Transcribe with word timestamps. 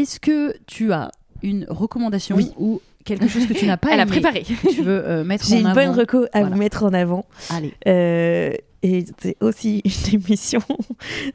Est-ce 0.00 0.20
que 0.20 0.54
tu 0.66 0.92
as 0.92 1.10
une 1.42 1.66
recommandation 1.68 2.36
Oui. 2.36 2.50
ou 2.58 2.80
quelque 3.04 3.28
chose 3.28 3.46
que 3.46 3.52
tu 3.54 3.66
n'as 3.66 3.76
pas 3.76 3.88
Elle 3.92 4.00
a 4.00 4.02
aimé 4.02 4.10
préparé. 4.12 4.42
que 4.42 4.72
tu 4.74 4.82
veux 4.82 5.02
euh, 5.08 5.24
mettre 5.24 5.46
J'ai 5.46 5.56
en 5.56 5.60
une 5.60 5.66
avant 5.66 5.74
bonne 5.86 5.98
reco 5.98 6.24
à 6.32 6.40
Voilà. 6.40 6.48
vous 6.48 6.56
mettre 6.58 6.84
en 6.84 6.92
avant. 6.92 7.24
Allez. 7.50 7.74
Euh, 7.86 8.52
et 8.82 9.04
c'est 9.20 9.36
aussi 9.40 9.82
une 9.84 10.20
émission 10.20 10.60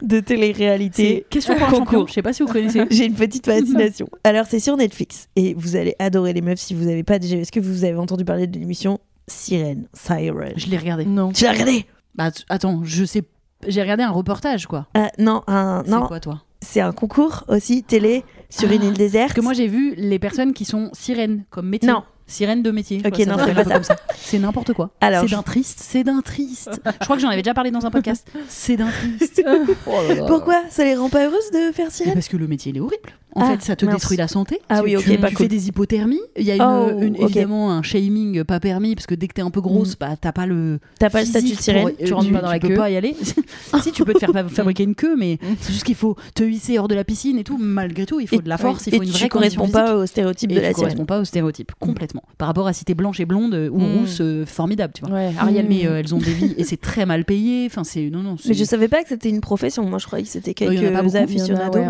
de 0.02 0.16
C'est 0.16 0.22
télé-réalité. 0.22 1.26
question 1.28 1.56
pour 1.56 1.68
un 1.68 1.70
Concours. 1.70 2.08
Je 2.08 2.14
sais 2.14 2.22
pas 2.22 2.32
si 2.32 2.42
vous 2.42 2.48
connaissez. 2.50 2.84
J'ai 2.90 3.04
une 3.06 3.14
petite 3.14 3.44
fascination. 3.46 4.08
Alors, 4.24 4.46
c'est 4.48 4.60
sur 4.60 4.76
Netflix 4.76 5.28
et 5.36 5.52
vous 5.54 5.76
allez 5.76 5.94
adorer 5.98 6.32
les 6.32 6.40
meufs 6.40 6.58
si 6.60 6.72
vous 6.74 6.84
n'avez 6.84 7.02
pas 7.02 7.18
déjà. 7.18 7.36
Est-ce 7.36 7.52
que 7.52 7.60
vous 7.60 7.84
avez 7.84 7.96
entendu 7.98 8.24
parler 8.24 8.46
de 8.46 8.58
l'émission 8.58 8.98
Sirène 9.26 9.86
Siren? 9.92 10.52
Je 10.56 10.66
l'ai 10.68 10.78
regardé. 10.78 11.04
Non. 11.04 11.32
Tu 11.32 11.44
l'as 11.44 11.52
regardé? 11.52 11.84
Bah 12.14 12.30
attends, 12.48 12.80
je 12.84 13.04
sais. 13.04 13.22
J'ai 13.66 13.82
regardé 13.82 14.02
un 14.04 14.10
reportage 14.10 14.66
quoi. 14.66 14.86
Ah, 14.94 15.10
Non, 15.18 15.42
un, 15.46 15.82
C'est 15.84 15.90
non, 15.90 16.06
quoi 16.06 16.20
toi? 16.20 16.42
C'est 16.64 16.80
un 16.80 16.92
concours 16.92 17.44
aussi 17.48 17.82
télé 17.82 18.24
sur 18.50 18.70
une 18.72 18.82
Ah, 18.82 18.86
île 18.86 18.92
déserte. 18.94 19.28
Parce 19.28 19.36
que 19.36 19.40
moi 19.44 19.52
j'ai 19.52 19.68
vu 19.68 19.94
les 19.96 20.18
personnes 20.18 20.52
qui 20.52 20.64
sont 20.64 20.90
sirènes 20.92 21.44
comme 21.50 21.68
métier. 21.68 21.88
Non. 21.88 22.02
Sirène 22.26 22.62
de 22.62 22.70
métier. 22.70 23.02
Ok, 23.04 23.18
non, 23.26 23.36
c'est 23.38 23.52
pas 23.54 23.64
ça. 23.64 23.74
comme 23.74 23.82
ça. 23.84 23.96
C'est 24.16 24.38
n'importe 24.38 24.72
quoi. 24.72 24.88
Alors, 25.02 25.24
c'est 25.28 25.34
d'un 25.36 25.42
triste, 25.42 25.78
c'est 25.82 26.04
d'un 26.04 26.22
triste. 26.22 26.80
Je 26.86 27.04
crois 27.04 27.16
que 27.16 27.22
j'en 27.22 27.28
avais 27.28 27.42
déjà 27.42 27.52
parlé 27.52 27.70
dans 27.70 27.84
un 27.84 27.90
podcast. 27.90 28.26
C'est 28.48 28.78
d'un 28.78 28.88
triste. 28.88 29.44
Pourquoi 30.26 30.62
Ça 30.70 30.84
les 30.84 30.94
rend 30.96 31.10
pas 31.10 31.26
heureuses 31.26 31.50
de 31.52 31.70
faire 31.72 31.86
Mais 31.86 31.90
sirène? 31.90 32.14
Parce 32.14 32.28
que 32.28 32.38
le 32.38 32.46
métier 32.46 32.70
il 32.72 32.78
est 32.78 32.80
horrible. 32.80 33.10
En 33.36 33.40
Ah, 33.42 33.50
fait, 33.50 33.62
ça 33.62 33.74
te 33.76 33.84
mince. 33.84 33.96
détruit 33.96 34.16
la 34.16 34.28
santé. 34.28 34.60
Ah 34.68 34.78
Tu- 34.78 34.84
oui, 34.84 34.96
ok, 34.96 35.02
tu, 35.04 35.18
pas 35.18 35.28
tu 35.28 35.34
cool. 35.34 35.44
fais 35.44 35.48
des 35.48 35.68
hypothermies. 35.68 36.20
Il 36.38 36.44
y 36.44 36.50
a 36.52 36.56
une, 36.56 36.62
Oh, 36.62 37.00
une- 37.02 37.16
évidemment 37.16 37.72
un 37.72 37.82
shaming 37.82 38.44
pas 38.44 38.60
permis 38.60 38.94
parce 38.94 39.06
que 39.06 39.14
dès 39.14 39.26
que 39.28 39.34
t'es 39.34 39.42
un 39.42 39.50
peu 39.50 39.60
grosse, 39.60 39.92
Mm. 39.94 39.96
bah 40.00 40.08
t'as 40.20 40.32
pas 40.32 40.46
le. 40.46 40.78
T'as 40.98 41.10
pas 41.10 41.20
le 41.20 41.26
statut 41.26 41.54
de 41.54 41.60
sirène 41.60 41.88
pour- 41.90 42.06
Tu 42.06 42.12
rentres 42.12 42.30
pas 42.32 42.40
dans 42.42 42.50
la 42.50 42.58
peux 42.58 42.68
queue 42.68 42.74
pas 42.76 42.90
y 42.90 42.96
aller. 42.96 43.14
si 43.82 43.92
tu 43.92 44.04
peux 44.04 44.12
te 44.14 44.18
faire 44.20 44.30
fa- 44.32 44.48
fabriquer 44.48 44.84
une 44.84 44.94
queue, 44.94 45.16
mais 45.16 45.38
c'est 45.60 45.72
juste 45.72 45.84
qu'il 45.84 45.94
faut 45.96 46.16
te 46.34 46.44
hisser 46.44 46.78
hors 46.78 46.88
de 46.88 46.94
la 46.94 47.04
piscine 47.04 47.38
et 47.38 47.44
tout. 47.44 47.58
Malgré 47.58 48.06
tout, 48.06 48.20
il 48.20 48.28
faut 48.28 48.36
Et- 48.36 48.42
de 48.42 48.48
la 48.48 48.58
force, 48.58 48.86
il 48.86 48.94
et 48.94 48.96
faut 48.98 49.02
une 49.02 49.08
tu 49.10 49.12
vraie 49.28 49.48
physique. 49.50 49.72
pas 49.72 49.96
au 49.96 50.06
stéréotype 50.06 50.50
Et 50.50 50.54
de 50.54 50.60
tu 50.60 50.62
la 50.62 50.68
sirène. 50.72 50.82
corresponds 50.82 51.04
pas 51.06 51.20
au 51.20 51.24
stéréotype 51.24 51.72
complètement. 51.80 52.22
Par 52.38 52.46
rapport 52.48 52.66
à 52.68 52.72
si 52.72 52.84
t'es 52.84 52.94
blanche 52.94 53.18
et 53.20 53.24
blonde 53.24 53.54
euh, 53.54 53.68
ou 53.68 53.78
Mm. 53.80 53.98
rousse, 53.98 54.18
euh, 54.20 54.46
formidable, 54.46 54.92
tu 54.94 55.04
vois. 55.04 55.18
Ariel, 55.38 55.66
mais 55.68 55.86
euh, 55.86 55.98
elles 55.98 56.14
ont 56.14 56.18
des 56.18 56.32
vies 56.32 56.54
et 56.56 56.64
c'est 56.64 56.80
très 56.80 57.04
mal 57.06 57.24
payé. 57.24 57.66
Enfin, 57.66 57.82
c'est 57.84 58.10
non 58.10 58.22
non. 58.22 58.36
Mais 58.46 58.54
je 58.54 58.64
savais 58.64 58.88
pas 58.88 59.02
que 59.02 59.08
c'était 59.08 59.28
une 59.28 59.40
profession. 59.40 59.84
Moi, 59.88 59.98
je 59.98 60.06
croyais 60.06 60.24
que 60.24 60.30
c'était 60.30 60.54
quelques 60.54 61.14
aficionados. 61.16 61.80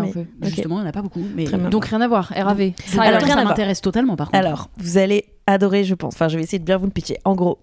Justement, 0.41 0.77
il 0.77 0.81
n'y 0.81 0.85
en 0.85 0.89
a 0.89 0.91
pas 0.91 1.01
beaucoup. 1.01 1.21
Mais 1.35 1.43
Très 1.45 1.57
bien. 1.57 1.69
Donc 1.69 1.85
rien 1.85 2.01
à 2.01 2.07
voir. 2.07 2.31
RAV. 2.35 2.71
alors, 2.93 3.03
Alors, 3.05 3.21
rien 3.21 3.35
ça 3.35 3.41
à 3.41 3.43
m'intéresse 3.43 3.81
totalement 3.81 4.15
par 4.15 4.27
contre. 4.31 4.37
Alors, 4.39 4.69
vous 4.77 4.97
allez 4.97 5.25
adorer, 5.47 5.83
je 5.83 5.93
pense. 5.93 6.13
Enfin, 6.15 6.27
je 6.27 6.37
vais 6.37 6.43
essayer 6.43 6.59
de 6.59 6.63
bien 6.63 6.77
vous 6.77 6.85
le 6.85 6.91
pitcher. 6.91 7.17
En 7.25 7.35
gros, 7.35 7.59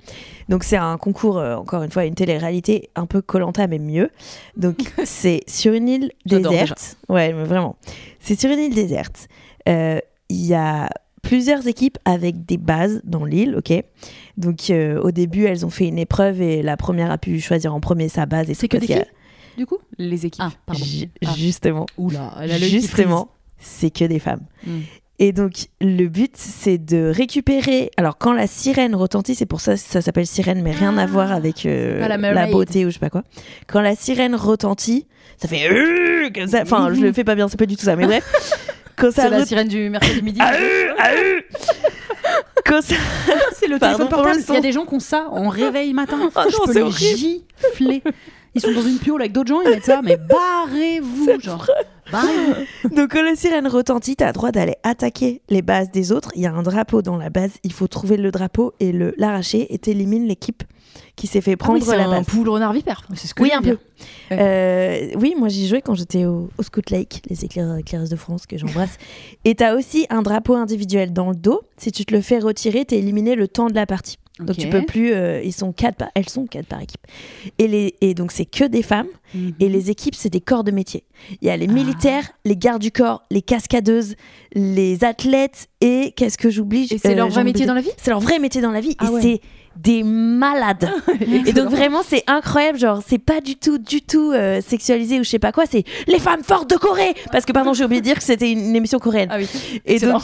donc 0.49 0.63
c'est 0.65 0.77
un 0.77 0.97
concours, 0.99 1.39
euh, 1.39 1.57
encore 1.57 1.83
une 1.83 1.91
fois, 1.91 2.05
une 2.05 2.15
télé-réalité 2.15 2.91
un 2.95 3.07
peu 3.07 3.23
Colanta, 3.23 3.67
mais 3.67 3.79
mieux. 3.79 4.11
Donc, 4.57 4.77
c'est 5.05 5.41
sur 5.49 5.73
une 5.73 5.89
île 5.89 6.13
J'adore 6.27 6.53
déserte. 6.53 6.97
Ouais, 7.09 7.33
mais 7.33 7.45
vraiment. 7.45 7.77
C'est 8.21 8.39
sur 8.39 8.51
une 8.51 8.59
île 8.61 8.75
déserte. 8.75 9.27
Euh, 9.69 9.99
Il 10.29 10.45
y 10.47 10.55
a 10.55 10.89
plusieurs 11.23 11.67
équipes 11.69 11.99
avec 12.05 12.45
des 12.47 12.57
bases 12.57 13.01
dans 13.05 13.25
l'île, 13.25 13.57
ok? 13.57 13.73
Donc, 14.37 14.71
euh, 14.71 15.01
au 15.01 15.11
début, 15.11 15.45
elles 15.47 15.65
ont 15.67 15.71
fait 15.71 15.87
une 15.87 15.99
épreuve 15.99 16.41
et 16.41 16.63
la 16.63 16.77
première 16.77 17.11
a 17.11 17.19
pu 17.19 17.41
choisir 17.41 17.75
en 17.75 17.81
premier 17.81 18.09
sa 18.09 18.27
base. 18.27 18.49
et 18.51 18.55
C'est 18.55 18.69
tout, 18.69 18.77
que 18.77 18.81
des 18.81 18.87
parce 18.87 18.87
qu'il 18.87 18.97
y 18.97 19.01
a- 19.01 19.05
filles, 19.05 19.57
du 19.59 19.67
coup? 19.67 19.79
Les 19.99 20.25
équipes. 20.27 20.43
Ah, 20.47 20.51
pardon. 20.67 20.85
Ju- 20.85 21.11
Ah. 21.25 21.33
Justement. 21.37 21.87
Oula, 21.99 22.33
elle 22.41 22.53
a 22.53 22.59
l'œil 22.59 22.69
qui 22.71 22.81
Justement, 22.81 23.29
c'est 23.63 23.91
que 23.91 24.05
des 24.05 24.19
femmes. 24.19 24.43
Mm. 24.67 24.81
Et 25.19 25.33
donc, 25.33 25.53
le 25.81 26.07
but, 26.09 26.33
c'est 26.37 26.79
de 26.79 27.13
récupérise. 27.15 27.89
Alors, 27.97 28.19
quand 28.19 28.33
la 28.33 28.47
sirène 28.49 28.95
retentit, 28.97 29.35
c'est 29.37 29.47
pour 29.47 29.61
ça 29.61 29.75
que 29.75 29.81
ça 29.81 30.01
s'appelle 30.03 30.27
sirène, 30.27 30.63
mais 30.63 30.73
rien 30.73 30.99
à 30.99 31.07
voir 31.07 31.31
avec 31.33 31.65
euh, 31.65 32.07
la 32.09 32.47
beauté 32.49 32.85
ou 32.85 32.89
je 32.89 32.95
sais 32.95 32.99
pas 32.99 33.11
quoi. 33.11 33.23
Quand 33.69 33.81
la 33.81 33.95
sirène 33.95 34.35
retentit, 34.35 35.07
ça 35.37 35.47
fait 35.47 35.71
euh, 35.71 36.29
comme 36.35 36.49
ça. 36.49 36.63
Enfin, 36.63 36.93
je 36.93 37.01
le 37.01 37.13
fais 37.13 37.23
pas 37.25 37.37
bien, 37.37 37.47
c'est 37.49 37.57
pas 37.59 37.67
du 37.67 37.77
tout 37.77 37.85
ça, 37.85 37.95
mais 37.97 38.07
bref. 38.07 38.25
C'est 39.11 39.29
la 39.31 39.45
sirène 39.45 39.67
du 39.67 39.91
mercredi 39.91 40.23
midi. 40.23 40.39
quand 42.65 42.83
ça- 42.83 42.95
C'est 43.55 43.67
le 43.67 43.79
téléphone 43.79 44.09
portable. 44.09 44.41
Il 44.49 44.55
y 44.55 44.57
a 44.57 44.61
des 44.61 44.73
gens 44.73 44.85
qui 44.87 44.95
ont 44.95 45.01
ça 45.01 45.27
en 45.31 45.49
réveil 45.49 45.93
matin. 45.93 46.19
Ah 46.37 46.45
je 46.49 46.57
non, 46.57 46.65
peux 46.67 46.73
c'est 46.73 46.79
les 46.79 46.85
horrible. 46.85 47.19
gifler. 47.73 48.03
Ils 48.55 48.61
sont 48.61 48.73
dans 48.73 48.83
une 48.83 48.99
piole 48.99 49.21
avec 49.23 49.33
d'autres 49.33 49.49
gens, 49.49 49.61
ils 49.63 49.71
mettent 49.71 49.85
ça, 49.85 50.03
mais 50.03 50.17
barrez-vous, 50.17 51.41
genre. 51.41 51.69
Donc, 52.95 53.13
quand 53.13 53.23
la 53.23 53.35
sirène 53.37 53.67
retentit, 53.67 54.17
t'as 54.17 54.27
le 54.29 54.33
droit 54.33 54.51
d'aller 54.53 54.75
attaquer 54.83 55.43
les 55.49 55.63
bases 55.63 55.91
des 55.91 56.13
autres. 56.13 56.31
Il 56.35 56.43
y 56.43 56.47
a 56.47 56.53
un 56.53 56.63
drapeau 56.63 57.03
dans 57.03 57.17
la 57.17 57.31
base. 57.31 57.53
Il 57.65 57.73
faut 57.73 57.87
trouver 57.89 58.17
le 58.17 58.31
drapeau 58.31 58.73
et 58.81 58.93
le 58.93 59.15
l'arracher 59.19 59.73
et 59.75 59.79
t'élimines 59.79 60.27
l'équipe 60.27 60.63
qui 61.17 61.27
s'est 61.27 61.41
fait 61.41 61.53
Ah 61.53 61.57
prendre 61.57 61.79
oui, 61.87 61.97
la 61.97 62.05
un 62.07 62.11
base. 62.11 62.27
poule 62.27 62.49
renard 62.49 62.73
vipère. 62.73 63.07
C'est 63.15 63.27
ce 63.27 63.35
que 63.35 63.43
Oui, 63.43 63.51
un 63.53 63.63
peu. 63.63 63.79
Euh, 64.33 65.09
oui, 65.17 65.35
moi 65.39 65.49
j'y 65.49 65.67
jouais 65.69 65.81
quand 65.83 65.95
j'étais 65.95 66.25
au, 66.25 66.49
au 66.59 66.63
Scout 66.63 66.91
Lake, 66.91 67.23
les 67.29 67.45
éclair- 67.45 67.77
éclaireuses 67.79 68.11
de 68.11 68.17
France 68.17 68.47
que 68.47 68.57
j'embrasse. 68.59 68.97
Et 69.45 69.55
t'as 69.55 69.75
aussi 69.75 70.07
un 70.11 70.23
drapeau 70.23 70.55
individuel 70.55 71.13
dans 71.13 71.31
le 71.31 71.37
dos. 71.37 71.63
Si 71.77 71.93
tu 71.93 72.05
te 72.05 72.15
le 72.15 72.21
fais 72.21 72.39
retirer, 72.39 72.85
t'es 72.85 72.99
éliminé 72.99 73.35
le 73.37 73.49
temps 73.49 73.69
de 73.69 73.75
la 73.75 73.87
partie. 73.87 74.19
Donc 74.41 74.57
tu 74.57 74.69
peux 74.69 74.83
plus. 74.83 75.13
euh, 75.13 75.43
ils 75.45 75.53
sont 75.53 75.73
quatre, 75.73 75.97
par- 75.97 76.11
elles 76.15 76.29
sont 76.29 76.47
quatre 76.47 76.67
par 76.67 76.81
équipe. 76.81 77.01
Et 77.59 77.69
les 77.69 77.95
et 78.01 78.15
donc 78.15 78.33
c'est 78.33 78.47
que 78.47 78.65
des 78.65 78.83
femmes. 78.83 79.09
Mhm. 79.35 79.53
Et 79.61 79.69
les 79.69 79.91
équipes 79.91 80.15
c'est 80.15 80.31
des 80.31 80.41
corps 80.41 80.65
de 80.65 80.71
métier. 80.71 81.05
Il 81.43 81.49
y 81.49 81.51
a 81.51 81.57
les 81.57 81.67
Ah. 81.69 81.73
militaires, 81.73 82.31
les 82.45 82.57
gardes 82.57 82.81
du 82.83 82.91
corps, 82.91 83.23
les 83.31 83.43
cascadeuses, 83.43 84.17
les 84.55 85.05
athlètes 85.05 85.69
et 85.81 86.13
qu'est-ce 86.17 86.39
que 86.39 86.51
j'oublie? 86.51 86.89
Et 86.91 86.99
c'est 86.99 87.13
Euh, 87.13 87.15
leur 87.15 87.29
vrai 87.29 87.45
métier 87.45 87.67
dans 87.67 87.75
la 87.75 87.83
vie? 87.83 87.91
C'est 87.99 88.11
leur 88.11 88.21
vrai 88.21 88.39
métier 88.39 88.61
dans 88.63 88.71
la 88.73 88.81
vie. 88.81 88.97
Ah 88.99 89.07
et 89.07 89.11
ouais. 89.11 89.23
c'est 89.23 89.41
des 89.77 90.03
malades. 90.03 90.91
Et 91.47 91.53
donc 91.53 91.69
vraiment 91.69 92.03
c'est 92.07 92.25
incroyable, 92.27 92.79
genre 92.79 93.03
c'est 93.07 93.19
pas 93.19 93.41
du 93.41 93.57
tout 93.57 93.79
du 93.79 94.03
tout 94.03 94.33
euh, 94.33 94.61
sexualisé 94.61 95.21
ou 95.21 95.25
je 95.25 95.31
sais 95.31 95.39
pas 95.39 95.53
quoi, 95.53 95.65
c'est 95.71 95.85
les 96.07 96.19
femmes 96.19 96.43
fortes 96.43 96.69
de 96.71 96.77
Corée 96.77 97.15
parce 97.31 97.45
que 97.45 97.53
pardon 97.53 97.73
j'ai 97.73 97.85
oublié 97.85 98.01
de 98.01 98.07
dire 98.07 98.17
que 98.17 98.23
c'était 98.23 98.51
une, 98.53 98.75
émission 98.77 98.99
coréenne. 98.99 99.29
Ah 99.31 99.37
oui. 99.39 99.49
et 99.87 99.99
donc 99.99 100.23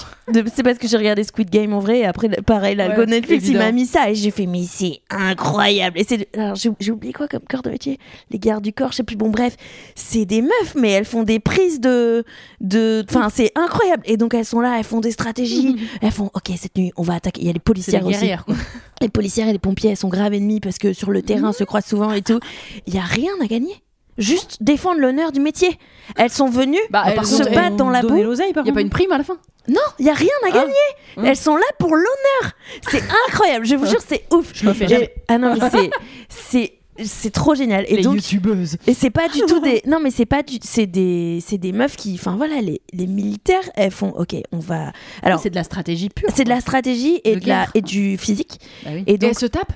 c'est 0.55 0.63
parce 0.63 0.79
que 0.79 0.89
j'ai 0.89 0.97
regardé 0.97 1.25
Squid 1.25 1.51
Game 1.51 1.73
en 1.73 1.81
vrai 1.81 2.01
et 2.01 2.05
après 2.05 2.29
pareil 2.29 2.75
l'algo 2.77 3.03
Ouais, 3.03 3.07
Netflix 3.07 3.47
il 3.49 3.59
m'a 3.59 3.73
mis 3.73 3.87
ça 3.87 4.11
et 4.11 4.15
j'ai 4.15 4.31
fait 4.31 4.47
mais 4.47 4.65
c'est 4.69 5.01
incroyable 5.11 5.99
et 5.99 6.05
c'est 6.09 6.29
alors 6.37 6.57
j'ai 6.57 6.91
oublié 6.91 7.13
quoi 7.13 7.29
comme 7.29 7.43
corps 7.49 7.63
de 7.63 7.71
métier? 7.71 7.99
Les 8.31 8.39
gardes 8.39 8.65
du 8.65 8.73
corps 8.73 8.93
je 8.93 8.97
sais 8.97 9.03
plus 9.03 9.17
bon 9.17 9.31
bref 9.31 9.57
c'est 9.95 10.25
des 10.25 10.43
meufs 10.43 10.75
mais 10.77 10.91
elles 10.91 11.05
font 11.05 11.23
des 11.23 11.39
prises 11.39 11.81
de 11.81 12.25
de 12.61 13.05
enfin 13.09 13.29
c'est 13.33 13.53
incroyable 13.55 14.03
et 14.07 14.17
donc 14.17 14.35
elles 14.35 14.45
sont 14.45 14.61
là 14.61 14.79
elles 14.79 14.85
font 14.85 15.01
des 15.01 15.13
stratégies 15.13 15.77
elles 16.03 16.11
font 16.11 16.31
ok 16.35 16.51
cette 16.57 16.77
nuit 16.77 16.93
on 16.97 17.03
va 17.03 17.15
attaquer 17.15 17.41
il 17.43 17.47
y 17.47 17.51
a 17.51 17.53
les 17.53 17.59
policières 17.59 18.05
aussi 18.05 18.19
guerrières, 18.19 18.45
quoi. 18.45 18.55
les 19.01 19.09
policières 19.09 19.38
et 19.47 19.53
les 19.53 19.59
pompiers 19.59 19.91
elles 19.91 19.97
sont 19.97 20.09
graves 20.09 20.35
ennemis 20.35 20.61
parce 20.61 20.79
que 20.79 20.93
sur 20.93 21.11
le 21.11 21.23
terrain 21.23 21.53
se 21.53 21.63
croisent 21.65 21.87
souvent 21.87 22.13
et 22.13 22.23
tout. 22.23 22.41
Il 22.87 22.95
y 22.95 22.99
a 22.99 23.03
rien 23.03 23.33
à 23.43 23.47
gagner. 23.47 23.75
Juste 24.17 24.57
défendre 24.61 24.99
l'honneur 25.01 25.31
du 25.31 25.39
métier. 25.39 25.79
Elles 26.17 26.31
sont 26.31 26.49
venues 26.51 26.77
Bah, 26.91 27.05
elles 27.07 27.25
se 27.25 27.41
ont- 27.49 27.55
battre 27.55 27.77
dans 27.77 27.89
la 27.89 28.03
boue. 28.03 28.17
Il 28.17 28.67
y 28.67 28.71
a 28.71 28.73
pas 28.73 28.81
une 28.81 28.91
prime 28.91 29.13
à 29.13 29.19
la 29.19 29.23
fin? 29.23 29.39
Non, 29.69 29.81
il 30.01 30.07
y 30.07 30.11
a 30.11 30.15
rien 30.15 30.29
à 30.47 30.51
gagner. 30.51 30.73
Hum. 31.19 31.25
Elles 31.27 31.37
sont 31.37 31.55
là 31.55 31.63
pour 31.79 31.91
l'honneur. 31.95 32.53
C'est 32.91 33.03
incroyable. 33.29 33.65
Je 33.67 33.77
vous 33.77 33.87
jure, 33.87 34.01
c'est 34.05 34.25
ouf. 34.33 34.51
Je 34.55 34.65
le 34.67 34.73
fais 34.73 34.89
jamais. 34.89 35.15
Ah 35.29 35.39
non, 35.39 35.55
mais 35.55 35.91
c'est 36.29 36.78
c'est 37.05 37.31
trop 37.31 37.55
génial. 37.55 37.85
Et 37.89 37.97
Les 37.97 38.03
donc 38.03 38.15
youtubeuses. 38.17 38.77
et 38.87 38.95
c'est 38.95 39.11
pas 39.11 39.29
du 39.29 39.41
tout 39.41 39.61
des 39.61 39.83
non 39.87 40.01
mais 40.03 40.11
c'est 40.11 40.27
pas 40.27 40.43
du 40.43 40.59
c'est 40.63 40.87
des 40.87 41.43
c'est 41.47 41.59
des 41.59 41.73
meufs 41.73 41.97
qui 41.97 42.15
enfin 42.15 42.37
voilà 42.37 42.61
les, 42.61 42.81
les 42.93 43.07
militaires 43.07 43.69
elles 43.75 43.91
font 43.91 44.11
OK, 44.11 44.35
on 44.53 44.59
va 44.59 44.93
alors 45.23 45.41
c'est 45.41 45.51
de 45.51 45.55
la 45.57 45.65
stratégie 45.65 46.09
pure. 46.09 46.29
c'est 46.35 46.45
de 46.45 46.49
la 46.49 46.61
stratégie 46.61 47.21
et 47.25 47.37
De 47.37 47.41
de 47.41 47.49
la 47.49 47.67
et 47.75 47.83
du 47.83 48.17
physique. 48.19 48.59
Bah 48.85 48.91
oui. 48.95 49.05
Et 49.07 49.15
Et 49.15 49.19
donc 49.19 49.31
elle 49.31 49.39
se 49.39 49.47
tape 49.47 49.73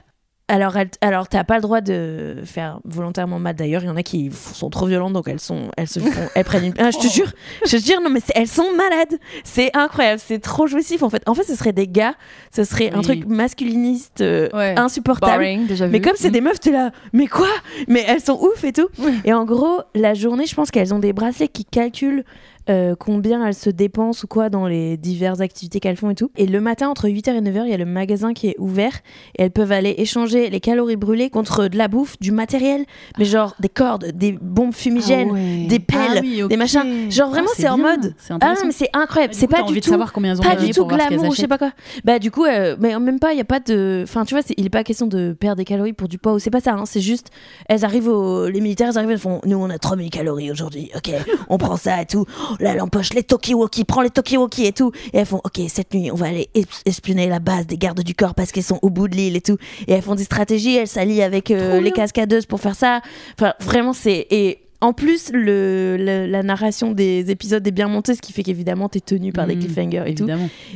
Alors, 0.49 0.77
elle- 0.77 0.91
alors 1.01 1.29
t'as 1.29 1.45
pas 1.45 1.55
le 1.57 1.63
droit 1.63 1.81
de 1.81 2.37
faire 2.45 2.81
volontairement 2.85 3.39
mal. 3.39 3.55
D'ailleurs, 3.55 3.83
il 3.83 3.87
y 3.87 3.91
en 3.91 3.97
a 3.97 4.03
qui 4.03 4.31
sont 4.33 4.69
trop 4.69 4.87
violentes, 4.87 5.13
donc 5.15 5.27
elles 5.29 5.41
sont, 5.41 5.71
elles 5.79 5.89
se 5.89 6.01
font, 6.01 6.29
elles 6.35 6.45
prennent 6.45 6.67
une. 6.67 6.75
Ah, 6.79 6.91
je 6.91 6.99
te 6.99 7.07
jure, 7.07 7.33
je 7.67 7.77
te 7.79 7.83
jure, 7.83 8.01
non 8.03 8.11
mais 8.11 8.21
elles 8.35 8.49
sont 8.49 8.67
malades. 8.77 9.19
C'est 9.45 9.75
incroyable, 9.75 10.21
c'est 10.23 10.41
trop 10.41 10.67
jouissif 10.67 11.03
en 11.03 11.09
fait. 11.11 11.23
En 11.27 11.35
fait, 11.35 11.45
ce 11.45 11.55
serait 11.55 11.73
des 11.73 11.89
gars, 11.89 12.15
ce 12.55 12.65
serait 12.65 12.93
un 12.93 13.01
truc 13.01 13.25
masculiniste 13.27 14.21
euh, 14.21 14.49
Ouais. 14.53 14.75
insupportable. 14.79 15.33
Boring, 15.33 15.67
déjà 15.67 15.87
vu. 15.87 15.93
Mais 15.93 16.01
comme 16.01 16.17
c'est 16.17 16.31
des 16.31 16.41
meufs, 16.43 16.61
t'es 16.61 16.73
là, 16.73 16.91
mais 17.13 17.29
quoi? 17.29 17.49
Mais 17.89 18.05
elles 18.07 18.21
sont 18.21 18.39
ouf 18.41 18.63
et 18.65 18.73
tout. 18.73 18.89
Ouais. 18.99 19.13
Et 19.25 19.33
en 19.33 19.45
gros, 19.45 19.81
la 19.95 20.13
journée, 20.15 20.45
je 20.47 20.55
pense 20.55 20.71
qu'elles 20.71 20.93
ont 20.93 20.99
des 20.99 21.13
bracelets 21.13 21.49
qui 21.49 21.65
calculent 21.65 22.25
euh, 22.71 22.95
combien 22.99 23.47
elles 23.47 23.55
se 23.55 23.71
dépensent 23.71 24.25
ou 24.25 24.27
quoi 24.27 24.49
dans 24.51 24.67
les 24.67 24.97
diverses 24.97 25.41
activités 25.41 25.81
qu'elles 25.81 25.97
font 25.97 26.11
et 26.11 26.15
tout. 26.15 26.31
Et 26.37 26.47
le 26.47 26.61
matin, 26.61 26.89
entre 26.89 27.09
8h 27.09 27.31
et 27.37 27.41
9h, 27.41 27.63
il 27.65 27.71
y 27.71 27.75
a 27.75 27.77
le 27.77 27.85
magasin 27.85 28.33
qui 28.35 28.49
est 28.49 28.57
ouvert 28.59 28.93
et 29.39 29.43
elles 29.43 29.51
peuvent 29.51 29.73
aller 29.73 29.95
échanger 29.99 30.51
les 30.51 30.61
calories 30.61 30.97
brûlées 30.97 31.31
contre 31.31 31.69
de 31.69 31.77
la 31.77 31.89
bouffe, 31.89 32.19
du 32.21 32.31
matériel, 32.33 32.85
mais 33.19 33.25
genre 33.25 33.55
des 33.61 33.69
cordes, 33.69 34.13
des 34.13 34.33
bombes 34.41 34.75
fumigènes, 34.75 35.29
Ah 35.31 35.35
ouais. 35.35 35.67
des 35.69 35.79
pelles, 35.79 35.99
Ah 36.19 36.21
oui, 36.23 36.43
des 36.49 36.57
machins. 36.57 37.11
Genre 37.11 37.31
vraiment, 37.31 37.49
Ah, 37.53 37.57
c'est 37.57 37.69
en 37.69 37.79
mode. 37.79 38.15
Ah 38.41 38.55
non, 38.55 38.61
mais 38.67 38.73
c'est 38.73 38.89
incroyable. 38.93 39.35
C'est 39.35 39.49
pas 39.49 39.63
envie 39.63 39.75
du 39.75 39.81
de 39.81 39.85
tout. 39.85 39.91
savoir 39.91 40.13
combien 40.13 40.37
Pas 40.37 40.57
du 40.57 40.71
tout 40.71 40.87
glamour, 40.87 41.35
je 41.35 41.41
sais 41.41 41.49
pas 41.49 41.59
quoi. 41.59 41.73
Bah 42.05 42.19
du 42.19 42.31
coup, 42.31 42.45
euh, 42.45 42.77
mais 42.79 42.99
même 42.99 43.19
pas, 43.19 43.33
il 43.33 43.39
y 43.39 43.41
a 43.41 43.45
pas 43.45 43.61
de, 43.61 44.01
enfin 44.05 44.25
tu 44.25 44.35
vois, 44.35 44.43
il 44.57 44.67
est 44.67 44.71
pas 44.71 44.85
question 44.85 45.07
de 45.07 45.33
perdre 45.39 45.57
des 45.57 45.65
calories 45.65 45.93
pour 45.93 46.09
du 46.09 46.19
poids 46.19 46.33
ou 46.35 46.39
c'est 46.39 46.51
pas 46.51 46.61
ça. 46.61 46.73
hein. 46.75 46.85
C'est 46.87 47.01
juste, 47.01 47.29
elles 47.69 47.85
arrivent 47.85 48.09
au, 48.09 48.49
les 48.49 48.61
militaires, 48.61 48.89
elles 48.91 48.99
arrivent, 48.99 49.11
elles 49.11 49.19
font, 49.19 49.41
nous 49.45 49.57
on 49.57 49.69
a 49.71 49.79
3000 49.79 50.11
calories 50.11 50.51
aujourd'hui, 50.51 50.91
ok, 50.97 51.11
on 51.49 51.59
prend 51.59 51.77
ça 51.77 52.03
et 52.03 52.07
tout. 52.07 52.25
Là, 52.61 52.73
elle 52.73 52.81
empoche 52.81 53.13
les 53.15 53.23
Tokiwoki, 53.23 53.85
prend 53.85 54.03
les 54.03 54.11
Tokiwoki 54.11 54.67
et 54.67 54.73
tout. 54.73 54.93
Et 55.13 55.19
elles 55.19 55.27
font, 55.27 55.41
ok, 55.45 55.61
cette 55.69 55.95
nuit 55.95 56.11
on 56.11 56.15
va 56.17 56.27
aller 56.27 56.49
es- 56.55 56.65
espionner 56.87 57.29
la 57.29 57.39
base 57.39 57.67
des 57.67 57.79
gardes 57.79 58.03
du 58.03 58.15
corps 58.15 58.35
parce 58.35 58.53
qu'elles 58.53 58.63
sont 58.65 58.79
au 58.83 58.91
bout 58.91 59.09
de 59.09 59.17
l'île 59.17 59.37
et 59.37 59.41
tout. 59.41 59.57
Et 59.87 59.93
elles 59.93 60.03
font 60.03 60.15
des 60.15 60.25
stratégies, 60.25 60.77
elles 60.77 60.89
s'allient 60.89 61.23
avec 61.23 61.51
euh, 61.51 61.81
les 61.81 61.91
cascadeuses 61.93 62.47
pour 62.47 62.61
faire 62.61 62.75
ça. 62.77 63.01
Enfin 63.39 63.55
vraiment 63.61 63.93
c'est 63.93 64.27
et 64.31 64.59
en 64.83 64.93
plus, 64.93 65.31
le, 65.33 65.97
le- 65.99 66.27
la 66.27 66.43
narration 66.43 66.93
des 66.93 67.31
épisodes 67.31 67.67
est 67.67 67.71
bien 67.71 67.89
montée, 67.89 68.15
ce 68.15 68.21
qui 68.21 68.33
fait 68.33 68.43
qu'évidemment, 68.43 68.89
t'es 68.91 69.01
tenu 69.01 69.33
par 69.33 69.47
des 69.47 69.55
Mmh, 69.57 69.59
cliffhangers 69.61 70.05
et 70.07 70.15
tout. 70.15 70.27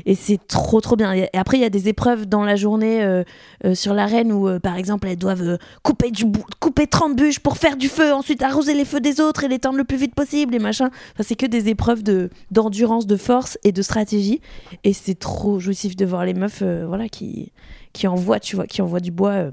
Et 0.07 0.15
c'est 0.15 0.39
trop 0.47 0.81
trop 0.81 0.97
bien. 0.97 1.13
Et 1.13 1.29
après, 1.35 1.59
il 1.59 1.61
y 1.61 1.65
a 1.65 1.71
des 1.71 1.89
épreuves 1.89 2.27
dans 2.27 2.45
la 2.45 2.57
journée 2.57 3.03
euh, 3.03 3.25
euh, 3.65 3.75
sur 3.75 3.93
l'arène 3.93 4.33
où, 4.33 4.49
euh, 4.49 4.59
par 4.59 4.77
exemple, 4.77 5.09
elles 5.09 5.17
doivent 5.19 5.59
couper, 5.83 6.11
du 6.11 6.25
bou- 6.25 6.45
couper 6.61 6.87
30 6.87 7.17
bûches 7.17 7.41
pour 7.41 7.57
faire 7.59 7.77
du 7.77 7.89
feu, 7.89 8.13
ensuite 8.13 8.43
arroser 8.43 8.73
les 8.75 8.85
feux 8.85 9.01
des 9.01 9.21
autres 9.21 9.45
et 9.45 9.49
les 9.49 9.59
tendre 9.59 9.77
le 9.77 9.85
plus 9.85 9.99
vite 9.99 10.15
possible 10.15 10.55
et 10.55 10.59
machin. 10.59 10.87
Enfin, 11.13 11.23
c'est 11.23 11.35
que 11.37 11.47
des 11.47 11.69
épreuves 11.69 12.03
de, 12.03 12.31
d'endurance, 12.51 13.07
de 13.07 13.17
force 13.17 13.59
et 13.65 13.73
de 13.73 13.83
stratégie. 13.83 14.41
Et 14.85 14.93
c'est 14.93 15.19
trop 15.19 15.59
jouissif 15.61 15.97
de 15.97 16.05
voir 16.07 16.25
les 16.25 16.35
meufs 16.35 16.63
voilà, 16.63 17.09
qui, 17.09 17.53
qui 17.93 18.07
envoient, 18.07 18.41
tu 18.41 18.57
vois, 18.57 18.67
qui 18.67 18.81
envoient 18.83 19.01
du 19.01 19.11
bois. 19.11 19.51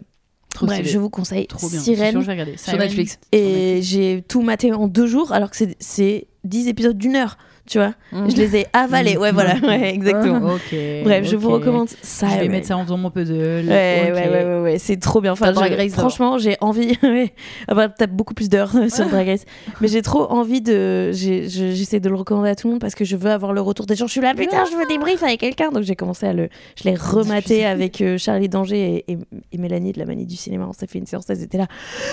Trop 0.53 0.65
Bref, 0.67 0.77
stylé. 0.79 0.91
je 0.91 0.99
vous 0.99 1.09
conseille 1.09 1.47
Trop 1.47 1.67
bien. 1.69 1.79
Sûr, 1.81 1.95
Sirène. 1.95 2.19
je 2.21 2.25
vais 2.25 2.31
regarder. 2.31 2.57
Sur. 2.57 2.77
Netflix. 2.77 3.19
Et 3.31 3.79
j'ai 3.81 4.23
tout 4.27 4.41
maté 4.41 4.71
en 4.71 4.87
deux 4.87 5.07
jours, 5.07 5.31
alors 5.31 5.49
que 5.49 5.55
c'est- 5.57 5.75
c'est 5.79 6.27
10 6.43 6.67
épisodes 6.67 6.97
d'une 6.97 7.15
heure, 7.15 7.37
tu 7.65 7.77
vois. 7.77 7.93
Je 8.11 8.35
les 8.35 8.57
ai 8.57 8.67
avalés, 8.73 9.15
ouais, 9.17 9.31
voilà, 9.31 9.55
ouais, 9.63 9.93
exactement. 9.93 10.53
Ok. 10.53 10.75
Bref, 11.03 11.25
je 11.29 11.35
vous 11.37 11.49
recommande 11.49 11.87
Je 11.89 11.95
Siren. 12.01 12.39
vais 12.39 12.47
mettre 12.49 12.67
ça 12.67 12.77
en 12.77 12.83
faisant 12.83 12.97
mon 12.97 13.09
puzzle. 13.09 13.33
Ouais, 13.33 13.67
ouais, 13.67 14.11
ouais, 14.13 14.29
ouais, 14.45 14.61
ouais, 14.61 14.79
c'est 14.79 14.97
trop 14.97 15.21
bien. 15.21 15.31
Enfin, 15.31 15.53
je- 15.53 15.59
Race 15.59 15.93
franchement, 15.93 16.37
j'ai 16.37 16.57
envie. 16.61 16.97
Ah 17.67 17.73
bah, 17.75 17.87
t'as 17.89 18.07
beaucoup 18.07 18.33
plus 18.33 18.49
d'heures 18.49 18.71
sur 18.89 19.07
Drag 19.07 19.27
Race. 19.27 19.45
Mais 19.81 19.87
j'ai 19.87 20.01
trop 20.01 20.29
envie 20.31 20.61
de. 20.61 21.11
je- 21.11 21.43
J'essaie 21.47 21.99
de 21.99 22.09
le 22.09 22.15
recommander 22.15 22.49
à 22.49 22.55
tout 22.55 22.67
le 22.67 22.73
monde 22.73 22.81
parce 22.81 22.95
que 22.95 23.05
je 23.05 23.15
veux 23.15 23.31
avoir 23.31 23.53
le 23.53 23.61
retour 23.61 23.85
des 23.85 23.95
gens. 23.95 24.07
Je 24.07 24.11
suis 24.11 24.21
là, 24.21 24.33
putain, 24.35 24.65
je 24.69 24.75
veux 24.77 24.85
des 24.87 24.97
briefs 24.97 25.23
avec 25.23 25.39
quelqu'un. 25.39 25.69
Donc 25.69 25.83
j'ai 25.83 25.95
commencé 25.95 26.25
à 26.25 26.33
le. 26.33 26.49
Je 26.77 26.83
l'ai 26.89 26.95
rematé 26.95 27.65
avec 27.65 28.01
euh, 28.01 28.17
Charlie 28.17 28.49
Danger 28.49 29.03
et, 29.07 29.11
et- 29.13 29.17
et 29.53 29.57
Mélanie 29.57 29.93
de 29.93 29.99
la 29.99 30.05
Manie 30.05 30.25
du 30.25 30.35
cinéma. 30.35 30.65
On 30.69 30.73
s'est 30.73 30.87
fait 30.87 30.99
une 30.99 31.05
séance, 31.05 31.23
elles 31.29 31.41
étaient 31.43 31.57
là. 31.57 31.67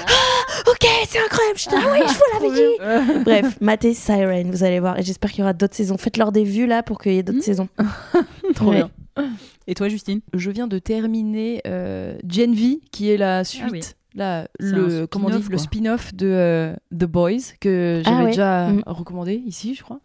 Ah, 0.07 0.71
ok, 0.71 0.87
c'est 1.09 1.19
incroyable. 1.19 1.59
Je 1.59 1.69
ah 1.73 1.91
oui, 1.93 1.99
je 2.07 2.15
vous 2.15 2.49
l'avais 2.49 3.15
dit. 3.19 3.25
Bref, 3.25 3.57
matez 3.61 3.95
Siren, 3.95 4.51
vous 4.51 4.65
allez 4.65 4.81
voir. 4.81 4.99
Et 4.99 5.03
j'espère 5.03 5.33
qu'il 5.41 5.45
y 5.45 5.49
aura 5.49 5.53
d'autres 5.53 5.75
saisons. 5.77 5.97
Faites-leur 5.99 6.33
des 6.33 6.45
vues 6.45 6.67
là 6.67 6.83
pour 6.83 6.99
qu'il 6.99 7.13
y 7.13 7.19
ait 7.19 7.23
d'autres 7.23 7.43
saisons. 7.43 7.69
Trop 8.55 8.71
Ouais. 8.71 8.77
bien. 8.77 8.91
Et 9.67 9.75
toi, 9.75 9.89
Justine? 9.89 10.21
Je 10.35 10.51
viens 10.51 10.67
de 10.67 10.79
terminer 10.79 11.61
euh, 11.67 12.17
Gen 12.29 12.55
V, 12.55 12.81
qui 12.91 13.11
est 13.11 13.17
la 13.17 13.45
suite. 13.45 13.65
oui. 13.71 13.81
Là, 14.17 14.49
C'est 14.59 14.67
le 14.67 15.07
comment 15.07 15.29
on 15.29 15.31
dit 15.31 15.37
spin-off, 15.37 15.51
le 15.53 15.59
spin-off 15.59 16.15
de 16.15 16.27
euh, 16.27 16.75
The 16.93 17.05
Boys 17.05 17.55
que 17.61 18.03
j'avais 18.05 18.17
Ah 18.17 18.23
ouais. 18.25 18.31
déjà 18.31 18.69
Mm. 18.71 18.83
recommandé 18.87 19.35
ici 19.35 19.75
je 19.77 19.85
crois 19.85 20.01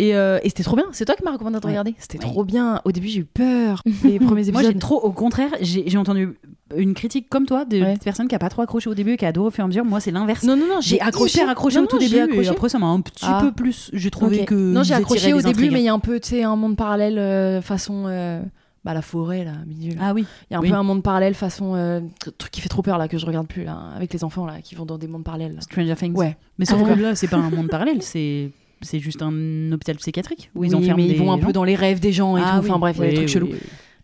et, 0.00 0.14
euh, 0.14 0.38
et 0.42 0.48
c'était 0.48 0.62
trop 0.62 0.76
bien 0.76 0.86
c'est 0.92 1.04
toi 1.04 1.14
qui 1.14 1.22
m'as 1.24 1.32
recommandé 1.32 1.58
de 1.60 1.64
Ouais. 1.64 1.70
regarder 1.72 1.94
c'était 1.98 2.18
trop 2.18 2.44
bien 2.44 2.80
au 2.84 2.92
début 2.92 3.08
j'ai 3.08 3.20
eu 3.20 3.24
peur 3.24 3.82
les 4.04 4.18
premiers 4.18 4.42
épisodes 4.48 4.54
Moi, 4.54 4.62
j'ai 4.72 4.78
trop, 4.78 4.96
au 5.00 5.12
contraire, 5.12 5.50
j'ai 5.60 5.96
entendu 5.98 6.36
une 6.76 6.94
critique 6.94 7.28
comme 7.28 7.46
toi 7.46 7.64
de 7.64 7.80
Ouais. 7.80 7.96
personnes 8.02 8.28
qui 8.28 8.34
a 8.34 8.38
pas 8.38 8.48
trop 8.48 8.62
accroché 8.62 8.88
au 8.88 8.94
début 8.94 9.12
et 9.12 9.16
qui 9.16 9.24
a 9.24 9.28
adoré 9.28 9.48
au 9.48 9.50
fur 9.50 9.62
et 9.62 9.64
à 9.64 9.68
mesure. 9.68 9.84
Moi, 9.84 9.98
c'est 10.00 10.12
l'inverse. 10.12 10.44
non 10.44 10.56
non 10.56 10.66
non 10.68 10.80
J'ai 10.80 11.00
accroché, 11.00 11.40
accroché 11.42 11.78
Non, 11.78 11.84
au 11.84 11.86
tout 11.88 11.96
non, 11.96 12.00
début 12.02 12.16
et 12.16 12.20
accroché. 12.20 12.48
après 12.48 12.68
ça 12.68 12.78
m'a 12.78 12.86
un 12.86 13.00
petit 13.00 13.24
Ah. 13.26 13.40
peu 13.42 13.50
plus. 13.52 13.90
J'ai 13.92 14.10
trouvé 14.10 14.44
que 14.44 14.54
non 14.54 14.82
j'ai 14.84 14.94
accroché 14.94 15.32
au 15.32 15.40
début 15.42 15.70
mais 15.70 15.80
il 15.80 15.84
y 15.84 15.88
a 15.88 15.92
un 15.92 15.98
peu 15.98 16.20
tu 16.20 16.28
sais 16.30 16.42
un 16.44 16.56
monde 16.56 16.76
parallèle 16.76 17.18
euh, 17.18 17.60
façon 17.60 18.04
euh, 18.06 18.40
bah 18.84 18.94
la 18.94 19.02
forêt 19.02 19.44
là 19.44 19.52
milieu 19.66 19.94
là. 19.96 20.00
Ah 20.02 20.14
oui. 20.14 20.24
il 20.50 20.54
y 20.54 20.56
a 20.56 20.58
un 20.58 20.62
oui. 20.62 20.70
peu 20.70 20.74
un 20.76 20.82
monde 20.82 21.02
parallèle 21.02 21.34
façon 21.34 21.74
euh, 21.74 22.00
tr- 22.24 22.30
truc 22.38 22.50
qui 22.52 22.60
fait 22.62 22.68
trop 22.70 22.80
peur 22.82 22.96
là 22.98 23.08
que 23.08 23.18
je 23.18 23.26
regarde 23.26 23.46
plus 23.48 23.64
là 23.64 23.76
avec 23.94 24.12
les 24.12 24.24
enfants 24.24 24.46
là 24.46 24.62
qui 24.62 24.74
vont 24.74 24.86
dans 24.86 24.96
des 24.96 25.06
mondes 25.08 25.24
parallèles 25.24 25.54
là. 25.54 25.60
Stranger 25.60 25.96
Things. 25.96 26.14
ouais 26.16 26.36
Mais 26.58 26.64
sauf 26.64 26.80
Ah. 26.88 26.94
là, 26.96 27.14
c'est 27.14 27.28
pas 27.28 27.36
un 27.36 27.50
monde 27.50 27.68
parallèle, 27.68 28.00
c'est 28.02 28.52
c'est 28.82 28.98
juste 28.98 29.22
un 29.22 29.72
hôpital 29.72 29.96
psychiatrique 29.96 30.50
où 30.54 30.64
ils 30.64 30.70
Oui, 30.70 30.76
enferment 30.76 30.96
mais 31.02 31.08
des 31.08 31.14
ils 31.14 31.18
vont 31.18 31.32
un 31.32 31.38
gens. 31.38 31.46
peu 31.46 31.52
dans 31.52 31.64
les 31.64 31.74
rêves 31.74 32.00
des 32.00 32.12
gens 32.12 32.36
et 32.36 32.42
Ah 32.44 32.52
tout. 32.58 32.64
oui. 32.64 32.70
Enfin 32.70 32.78
bref, 32.78 32.96
il 32.98 33.04
y 33.04 33.06
a 33.06 33.10
des 33.10 33.16
trucs 33.16 33.28
chelous. 33.28 33.48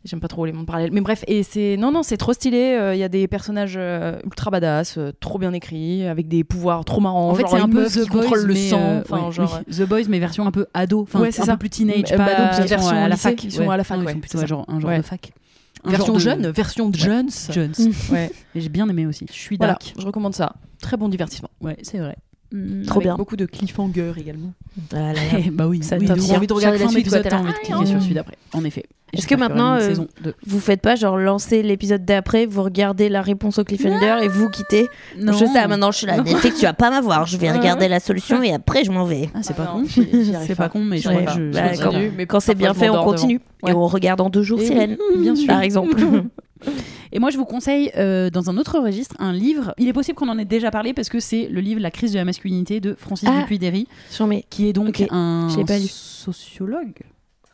J'aime 0.04 0.20
pas 0.20 0.28
trop 0.28 0.46
les 0.46 0.52
mondes 0.52 0.66
parallèles. 0.66 0.92
Mais 0.92 1.00
bref, 1.00 1.24
et 1.26 1.42
c'est 1.42 1.76
non 1.76 1.90
non, 1.90 2.04
c'est 2.04 2.16
trop 2.16 2.32
stylé. 2.32 2.76
euh, 2.78 2.94
Il 2.94 2.98
y 2.98 3.02
a 3.02 3.08
des 3.08 3.26
personnages 3.26 3.74
euh, 3.76 4.20
ultra 4.24 4.52
badass, 4.52 4.98
euh, 4.98 5.10
trop 5.18 5.36
bien 5.40 5.52
écrits, 5.52 6.04
avec 6.06 6.28
des 6.28 6.44
pouvoirs 6.44 6.84
trop 6.84 7.00
marrants. 7.00 7.30
En 7.30 7.34
fait, 7.34 7.42
c'est 7.48 7.56
un 7.56 7.68
peu 7.68 7.86
The 7.86 8.04
qui 8.04 8.08
Boys, 8.10 8.20
contrôle 8.20 8.42
le 8.44 8.54
sang. 8.54 9.00
Enfin 9.00 9.30
genre. 9.32 9.60
The 9.68 9.82
Boys, 9.82 10.02
mais 10.08 10.20
version 10.20 10.46
un 10.46 10.52
peu 10.52 10.66
ado, 10.74 11.02
enfin 11.02 11.20
Ouais, 11.20 11.32
c'est 11.32 11.42
un 11.42 11.46
ça. 11.46 11.52
peu 11.54 11.58
plus 11.60 11.70
teenage, 11.70 12.14
pas 12.16 12.24
ado, 12.24 12.68
version 12.68 12.90
sont 12.90 12.94
à 12.94 13.08
la 13.08 13.16
fac. 13.16 13.42
ils 13.42 13.50
sont 13.50 13.68
à 13.68 13.76
la 13.76 13.82
fac, 13.82 13.98
Ah 14.00 14.04
ouais, 14.04 14.12
ils 14.12 14.14
sont 14.14 14.20
plutôt 14.20 14.46
genre 14.46 14.64
un 14.68 14.78
genre 14.78 14.96
de 14.96 15.02
fac. 15.02 15.32
Un 15.84 15.90
version 15.90 16.14
de- 16.14 16.18
jeune, 16.20 16.46
version 16.50 16.90
Jones. 16.92 17.28
Jones. 17.50 17.72
Ouais. 18.12 18.30
Et 18.54 18.60
J'ai 18.60 18.68
bien 18.68 18.88
aimé 18.88 19.06
aussi. 19.06 19.26
Je 19.28 19.32
suis 19.36 19.56
Voilà, 19.56 19.72
dark. 19.74 19.92
je 19.98 20.06
recommande 20.06 20.34
ça. 20.34 20.54
Très 20.80 20.96
bon 20.96 21.08
divertissement. 21.08 21.50
Ouais, 21.60 21.76
c'est 21.82 21.98
vrai. 21.98 22.16
Trop 22.86 22.98
Avec 23.00 23.02
bien. 23.08 23.16
Beaucoup 23.16 23.36
de 23.36 23.46
cliffhanger 23.46 24.12
également. 24.18 24.52
Ah 24.92 24.96
là 24.96 25.12
là. 25.14 25.20
Eh, 25.44 25.50
bah 25.50 25.66
oui, 25.66 25.82
Ça 25.82 25.96
oui, 25.96 26.04
ouf. 26.10 26.30
envie 26.30 26.46
de 26.46 26.52
regarder 26.52 26.78
Chaque 26.78 26.86
la 26.86 26.92
suite, 26.92 27.10
t'as 27.10 27.38
envie 27.38 27.48
de 27.50 27.54
ah, 27.56 27.64
cliquer 27.64 27.86
sur 27.86 28.02
celui 28.02 28.14
d'après. 28.14 28.36
En 28.52 28.62
effet. 28.64 28.84
Et 29.12 29.18
Est-ce 29.18 29.26
que 29.26 29.34
maintenant, 29.34 29.74
euh. 29.80 29.94
Vous 30.46 30.60
faites 30.60 30.80
pas 30.82 30.96
genre 30.96 31.16
lancer 31.16 31.62
l'épisode 31.62 32.04
d'après, 32.04 32.44
vous 32.44 32.62
regardez 32.62 33.08
la 33.08 33.22
réponse 33.22 33.58
au 33.58 33.64
cliffhanger 33.64 34.18
et 34.24 34.28
vous 34.28 34.50
quittez 34.50 34.88
Non. 35.18 35.32
Je 35.32 35.46
sais, 35.46 35.66
maintenant 35.66 35.90
je 35.92 35.98
suis 35.98 36.06
là. 36.06 36.20
Netflix, 36.20 36.58
tu 36.58 36.66
vas 36.66 36.72
pas 36.72 36.90
m'avoir. 36.90 37.26
Je 37.26 37.36
vais 37.36 37.50
regarder 37.50 37.88
la 37.88 38.00
solution 38.00 38.42
et 38.42 38.52
après 38.52 38.84
je 38.84 38.90
m'en 38.90 39.04
vais. 39.04 39.30
Ah, 39.34 39.38
c'est 39.42 39.56
pas 39.56 39.68
Ah 39.68 39.72
con. 39.72 39.84
j'y 39.86 40.00
arrive 40.34 40.46
C'est 40.46 40.54
pas 40.54 40.68
con, 40.68 40.80
mais 40.80 40.98
je 40.98 41.08
bah, 41.08 41.72
je 41.74 41.78
quand, 41.82 41.90
continue. 41.90 42.12
mais 42.16 42.26
quand 42.26 42.40
c'est 42.40 42.54
bien 42.54 42.74
fait, 42.74 42.90
on 42.90 43.02
continue. 43.02 43.40
Et 43.66 43.72
on 43.72 43.86
regarde 43.86 44.20
en 44.20 44.28
deux 44.28 44.42
jours 44.42 44.60
Et 44.60 44.66
Sirène, 44.66 44.96
oui, 45.14 45.22
bien 45.22 45.34
sûr. 45.36 45.46
par 45.46 45.62
exemple. 45.62 45.96
Et 47.12 47.18
moi, 47.18 47.30
je 47.30 47.36
vous 47.38 47.44
conseille, 47.44 47.90
euh, 47.96 48.30
dans 48.30 48.50
un 48.50 48.56
autre 48.58 48.78
registre, 48.78 49.14
un 49.18 49.32
livre. 49.32 49.74
Il 49.78 49.88
est 49.88 49.92
possible 49.92 50.16
qu'on 50.16 50.28
en 50.28 50.38
ait 50.38 50.44
déjà 50.44 50.70
parlé 50.70 50.92
parce 50.94 51.08
que 51.08 51.20
c'est 51.20 51.48
le 51.48 51.60
livre 51.60 51.80
La 51.80 51.90
crise 51.90 52.12
de 52.12 52.18
la 52.18 52.24
masculinité 52.24 52.80
de 52.80 52.94
Francis 52.94 53.28
Ah. 53.32 53.40
Dupuy-Derry, 53.40 53.86
qui 54.50 54.68
est 54.68 54.72
donc 54.72 55.02
un 55.10 55.48
pas 55.66 55.78
sociologue. 55.78 57.02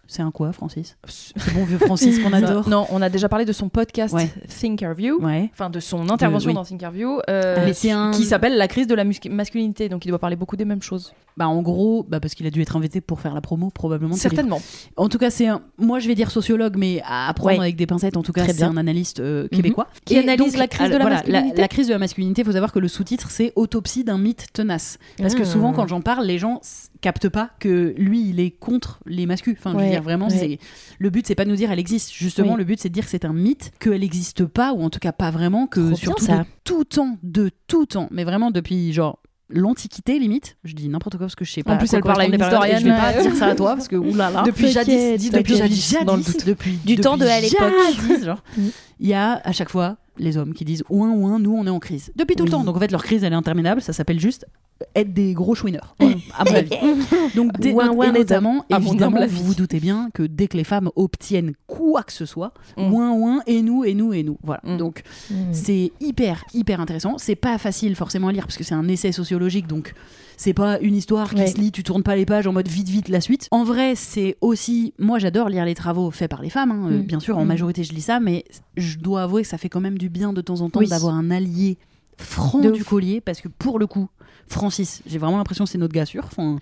C'est 0.08 0.22
un 0.22 0.30
quoi, 0.30 0.52
Francis 0.52 0.96
C'est 1.06 1.54
bon 1.54 1.64
vieux 1.64 1.78
Francis 1.78 2.18
qu'on 2.18 2.32
adore. 2.34 2.68
Non, 2.68 2.86
on 2.90 3.00
a 3.00 3.08
déjà 3.08 3.28
parlé 3.30 3.44
de 3.46 3.52
son 3.52 3.68
podcast 3.70 4.12
Ouais. 4.12 4.28
Thinkerview. 4.60 5.18
Ouais. 5.22 5.48
Enfin, 5.54 5.70
de 5.70 5.80
son 5.80 6.10
intervention 6.10 6.48
oui. 6.50 6.54
dans 6.54 6.64
Thinkerview, 6.64 7.20
euh, 7.30 7.62
Mais 7.64 7.72
c'est 7.72 7.90
un- 7.92 8.10
qui 8.10 8.24
s'appelle 8.24 8.56
La 8.58 8.68
crise 8.68 8.86
de 8.86 8.94
la 8.94 9.04
masculinité. 9.04 9.88
Donc, 9.88 10.04
il 10.04 10.08
doit 10.08 10.18
parler 10.18 10.36
beaucoup 10.36 10.56
des 10.56 10.64
mêmes 10.66 10.82
choses. 10.82 11.14
Bah 11.38 11.48
en 11.48 11.62
gros, 11.62 12.04
bah 12.06 12.20
parce 12.20 12.34
qu'il 12.34 12.46
a 12.46 12.50
dû 12.50 12.60
être 12.60 12.76
invité 12.76 13.00
pour 13.00 13.18
faire 13.20 13.32
la 13.34 13.40
promo 13.40 13.70
probablement. 13.70 14.14
ce. 14.14 14.20
Certainement. 14.20 14.60
En 14.98 15.08
tout 15.08 15.16
cas, 15.16 15.30
c'est 15.30 15.46
un... 15.46 15.62
moi 15.78 15.98
je 15.98 16.06
vais 16.08 16.14
dire 16.14 16.30
sociologue, 16.30 16.76
mais 16.76 17.00
à 17.06 17.32
prendre 17.34 17.52
Ouais. 17.52 17.58
avec 17.58 17.76
des 17.76 17.86
pincettes. 17.86 18.18
En 18.18 18.22
tout 18.22 18.32
cas, 18.32 18.44
c'est 18.46 18.62
un 18.64 18.76
analyste 18.76 19.20
euh, 19.20 19.48
québécois 19.48 19.86
Qui 20.04 20.18
analyse 20.18 20.58
la 20.58 20.68
crise 20.68 20.88
de 20.90 20.92
la 20.96 20.98
voilà, 21.00 21.16
masculinité. 21.16 21.60
La, 21.62 21.68
crise 21.68 21.86
de 21.86 21.92
la 21.94 21.98
masculinité. 21.98 22.42
Il 22.42 22.44
faut 22.44 22.52
savoir 22.52 22.70
que 22.70 22.78
le 22.80 22.88
sous-titre 22.88 23.30
c'est 23.30 23.52
autopsie 23.56 24.04
d'un 24.04 24.18
mythe 24.18 24.48
tenace. 24.52 24.98
Parce 25.16 25.34
que 25.34 25.42
Ah. 25.42 25.46
souvent, 25.46 25.72
quand 25.72 25.86
j'en 25.86 26.02
parle, 26.02 26.26
les 26.26 26.36
gens 26.38 26.60
captent 27.00 27.30
pas 27.30 27.48
que 27.60 27.94
lui, 27.96 28.28
il 28.28 28.38
est 28.38 28.50
contre 28.50 29.00
les 29.06 29.24
masculins. 29.24 29.56
Enfin, 29.58 29.72
je 29.92 29.98
veux 29.98 30.00
Ouais, 30.00 30.00
dire 30.00 30.02
vraiment, 30.02 30.28
c'est 30.30 30.58
le 30.98 31.10
but, 31.10 31.26
c'est 31.26 31.34
pas 31.34 31.44
de 31.44 31.50
nous 31.50 31.56
dire 31.56 31.70
elle 31.70 31.78
existe. 31.78 32.12
Justement, 32.12 32.56
le 32.56 32.64
but, 32.64 32.80
c'est 32.80 32.88
de 32.88 32.94
dire 32.94 33.04
que 33.04 33.10
c'est 33.10 33.24
un 33.24 33.32
mythe, 33.32 33.72
qu'elle 33.78 34.00
n'existe 34.00 34.44
pas, 34.44 34.72
ou 34.72 34.82
en 34.82 34.90
tout 34.90 34.98
cas 35.00 35.12
pas 35.12 35.30
vraiment, 35.30 35.66
que 35.66 35.80
Trop 35.88 35.96
surtout 35.96 36.26
bien, 36.26 36.36
ça. 36.38 36.42
de 36.42 36.46
tout 36.64 36.84
temps, 36.84 37.16
de 37.22 37.50
tout 37.66 37.86
temps, 37.86 38.08
mais 38.10 38.24
vraiment 38.24 38.50
depuis 38.50 38.92
genre 38.92 39.18
l'antiquité 39.54 40.18
limite. 40.18 40.56
Je 40.64 40.74
dis 40.74 40.88
n'importe 40.88 41.16
quoi 41.16 41.26
parce 41.26 41.34
que 41.34 41.44
je 41.44 41.52
sais 41.52 41.62
pas. 41.62 41.74
En 41.74 41.78
plus, 41.78 41.92
elle 41.92 42.02
parle 42.02 42.22
à 42.22 42.26
une 42.26 42.34
et 42.34 42.38
Je 42.38 42.42
vais 42.42 42.46
historienne. 42.46 42.94
pas 42.98 43.22
dire 43.22 43.34
ça 43.36 43.46
à 43.48 43.54
toi 43.54 43.74
parce 43.74 43.88
que 43.88 43.96
oulala. 44.12 44.42
Depuis 44.44 44.68
jadis, 44.68 45.30
depuis 45.30 45.30
t'inquiète. 45.30 45.56
jadis, 45.58 45.96
dans 46.06 46.16
le 46.16 46.22
doute. 46.22 46.46
depuis 46.46 46.78
Du 46.84 46.96
temps 46.96 47.16
de 47.16 47.24
depuis 47.24 47.32
à 47.32 47.40
l'époque. 47.40 47.72
jadis, 48.08 48.24
genre. 48.24 48.42
Mm. 48.56 48.68
Il 49.00 49.08
y 49.08 49.14
a 49.14 49.40
à 49.44 49.52
chaque 49.52 49.68
fois 49.70 49.96
les 50.18 50.36
hommes 50.36 50.54
qui 50.54 50.64
disent 50.64 50.84
ouin 50.88 51.10
ouin, 51.10 51.38
nous 51.40 51.52
on 51.56 51.66
est 51.66 51.70
en 51.70 51.80
crise 51.80 52.12
depuis 52.16 52.36
tout 52.36 52.44
le 52.44 52.50
Oui. 52.50 52.52
temps. 52.52 52.64
Donc 52.64 52.76
en 52.76 52.78
fait 52.78 52.90
leur 52.92 53.02
crise 53.02 53.24
elle 53.24 53.32
est 53.32 53.36
interminable. 53.36 53.80
Ça 53.82 53.92
s'appelle 53.92 54.20
juste 54.20 54.46
être 54.94 55.12
des 55.12 55.32
gros 55.34 55.54
chouineurs. 55.54 55.94
à 56.38 56.44
mon 56.44 56.54
avis. 56.54 56.70
Donc 57.36 57.52
dès- 57.58 57.72
Ouin, 57.72 57.90
ouin, 57.90 58.12
et 58.12 58.18
notamment 58.18 58.64
évidemment 58.68 59.26
vous 59.26 59.44
vous 59.44 59.54
doutez 59.54 59.80
bien 59.80 60.10
que 60.14 60.22
dès 60.22 60.46
que 60.48 60.56
les 60.56 60.64
femmes 60.64 60.90
obtiennent 60.96 61.52
quoi 61.66 62.02
que 62.02 62.12
ce 62.12 62.26
soit, 62.26 62.52
Mm. 62.76 62.92
ouin 62.92 63.10
ouin 63.12 63.42
et 63.46 63.62
nous 63.62 63.84
et 63.84 63.94
nous 63.94 64.12
et 64.12 64.22
nous. 64.22 64.38
Voilà. 64.42 64.60
Mm. 64.64 64.76
Donc 64.76 65.02
Mm. 65.30 65.34
c'est 65.52 65.92
hyper, 66.00 66.44
hyper 66.54 66.80
intéressant. 66.80 67.16
C'est 67.18 67.34
pas 67.36 67.58
facile 67.58 67.96
forcément 67.96 68.28
à 68.28 68.32
lire 68.32 68.44
parce 68.44 68.56
que 68.56 68.64
c'est 68.64 68.74
un 68.74 68.88
essai 68.88 69.12
sociologique, 69.12 69.66
donc 69.66 69.94
c'est 70.36 70.54
pas 70.54 70.78
une 70.80 70.94
histoire 70.96 71.30
qui 71.30 71.40
Ouais. 71.40 71.46
se 71.46 71.56
lit, 71.58 71.70
tu 71.72 71.82
tournes 71.82 72.02
pas 72.02 72.16
les 72.16 72.26
pages 72.26 72.46
en 72.46 72.52
mode 72.52 72.68
vite, 72.68 72.88
vite 72.88 73.08
la 73.08 73.20
suite. 73.20 73.48
En 73.50 73.64
vrai, 73.64 73.94
c'est 73.94 74.36
aussi. 74.40 74.92
Moi, 74.98 75.18
j'adore 75.18 75.48
lire 75.48 75.64
les 75.64 75.74
travaux 75.74 76.10
faits 76.10 76.30
par 76.30 76.42
les 76.42 76.50
femmes, 76.50 76.70
hein. 76.72 76.88
Euh, 76.90 76.98
Mm. 76.98 77.02
bien 77.02 77.20
sûr, 77.20 77.38
en 77.38 77.44
majorité, 77.44 77.84
je 77.84 77.92
lis 77.92 78.00
ça, 78.02 78.18
mais 78.20 78.44
je 78.76 78.98
dois 78.98 79.22
avouer 79.22 79.42
que 79.42 79.48
ça 79.48 79.58
fait 79.58 79.68
quand 79.68 79.80
même 79.80 79.98
du 79.98 80.08
bien 80.08 80.32
de 80.32 80.40
temps 80.40 80.60
en 80.60 80.70
temps 80.70 80.80
Oui. 80.80 80.88
d'avoir 80.88 81.14
un 81.14 81.30
allié 81.30 81.78
franc 82.18 82.58
De 82.60 82.70
du 82.70 82.80
ouf. 82.82 82.88
collier 82.88 83.20
parce 83.20 83.40
que 83.40 83.48
pour 83.48 83.78
le 83.78 83.86
coup, 83.86 84.08
Francis, 84.48 85.02
j'ai 85.06 85.18
vraiment 85.18 85.38
l'impression 85.38 85.64
que 85.64 85.70
c'est 85.70 85.78
notre 85.78 85.94
gars 85.94 86.04
sûr. 86.04 86.24
Enfin, 86.24 86.56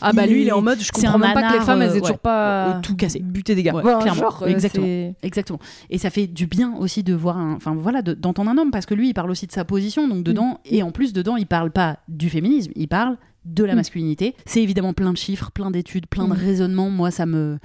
Ah 0.00 0.12
bah 0.12 0.26
il 0.26 0.32
lui, 0.32 0.42
il 0.42 0.48
est 0.48 0.52
en 0.52 0.62
mode, 0.62 0.80
je 0.80 0.90
comprends 0.92 1.18
même 1.18 1.32
pas 1.34 1.42
que 1.52 1.58
les 1.58 1.64
femmes, 1.64 1.82
elles 1.82 1.90
euh, 1.90 1.94
aient 1.96 2.00
toujours 2.00 2.16
ouais, 2.16 2.20
pas 2.22 2.66
euh, 2.76 2.80
tout 2.82 2.94
cassé. 2.96 3.18
buté 3.20 3.54
des 3.54 3.62
gars. 3.62 3.74
Ouais, 3.74 3.82
clairement. 3.82 4.14
genre, 4.14 4.42
euh, 4.42 4.46
Exactement. 4.46 5.14
Exactement. 5.22 5.58
Et 5.90 5.98
ça 5.98 6.10
fait 6.10 6.26
du 6.26 6.46
bien 6.46 6.74
aussi 6.78 7.02
de 7.02 7.14
voir, 7.14 7.36
un- 7.38 7.54
enfin 7.54 7.74
voilà, 7.76 8.02
de- 8.02 8.14
d'entendre 8.14 8.50
un 8.50 8.58
homme 8.58 8.70
parce 8.70 8.86
que 8.86 8.94
lui, 8.94 9.08
il 9.08 9.14
parle 9.14 9.30
aussi 9.30 9.46
de 9.46 9.52
sa 9.52 9.64
position, 9.64 10.06
donc 10.08 10.22
dedans, 10.22 10.60
et 10.64 10.82
en 10.82 10.90
plus 10.92 11.12
dedans, 11.12 11.36
il 11.36 11.46
parle 11.46 11.70
pas 11.70 11.98
du 12.08 12.30
féminisme, 12.30 12.72
il 12.76 12.88
parle 12.88 13.16
de 13.44 13.64
la 13.64 13.72
Mm. 13.74 13.76
masculinité. 13.76 14.34
C'est 14.46 14.62
évidemment 14.62 14.92
plein 14.92 15.12
de 15.12 15.16
chiffres, 15.18 15.50
plein 15.52 15.70
d'études, 15.70 16.06
plein 16.06 16.24
de 16.24 16.30
Mm. 16.34 16.36
raisonnements. 16.36 16.90
Moi, 16.90 17.10
ça 17.10 17.26
me, 17.26 17.58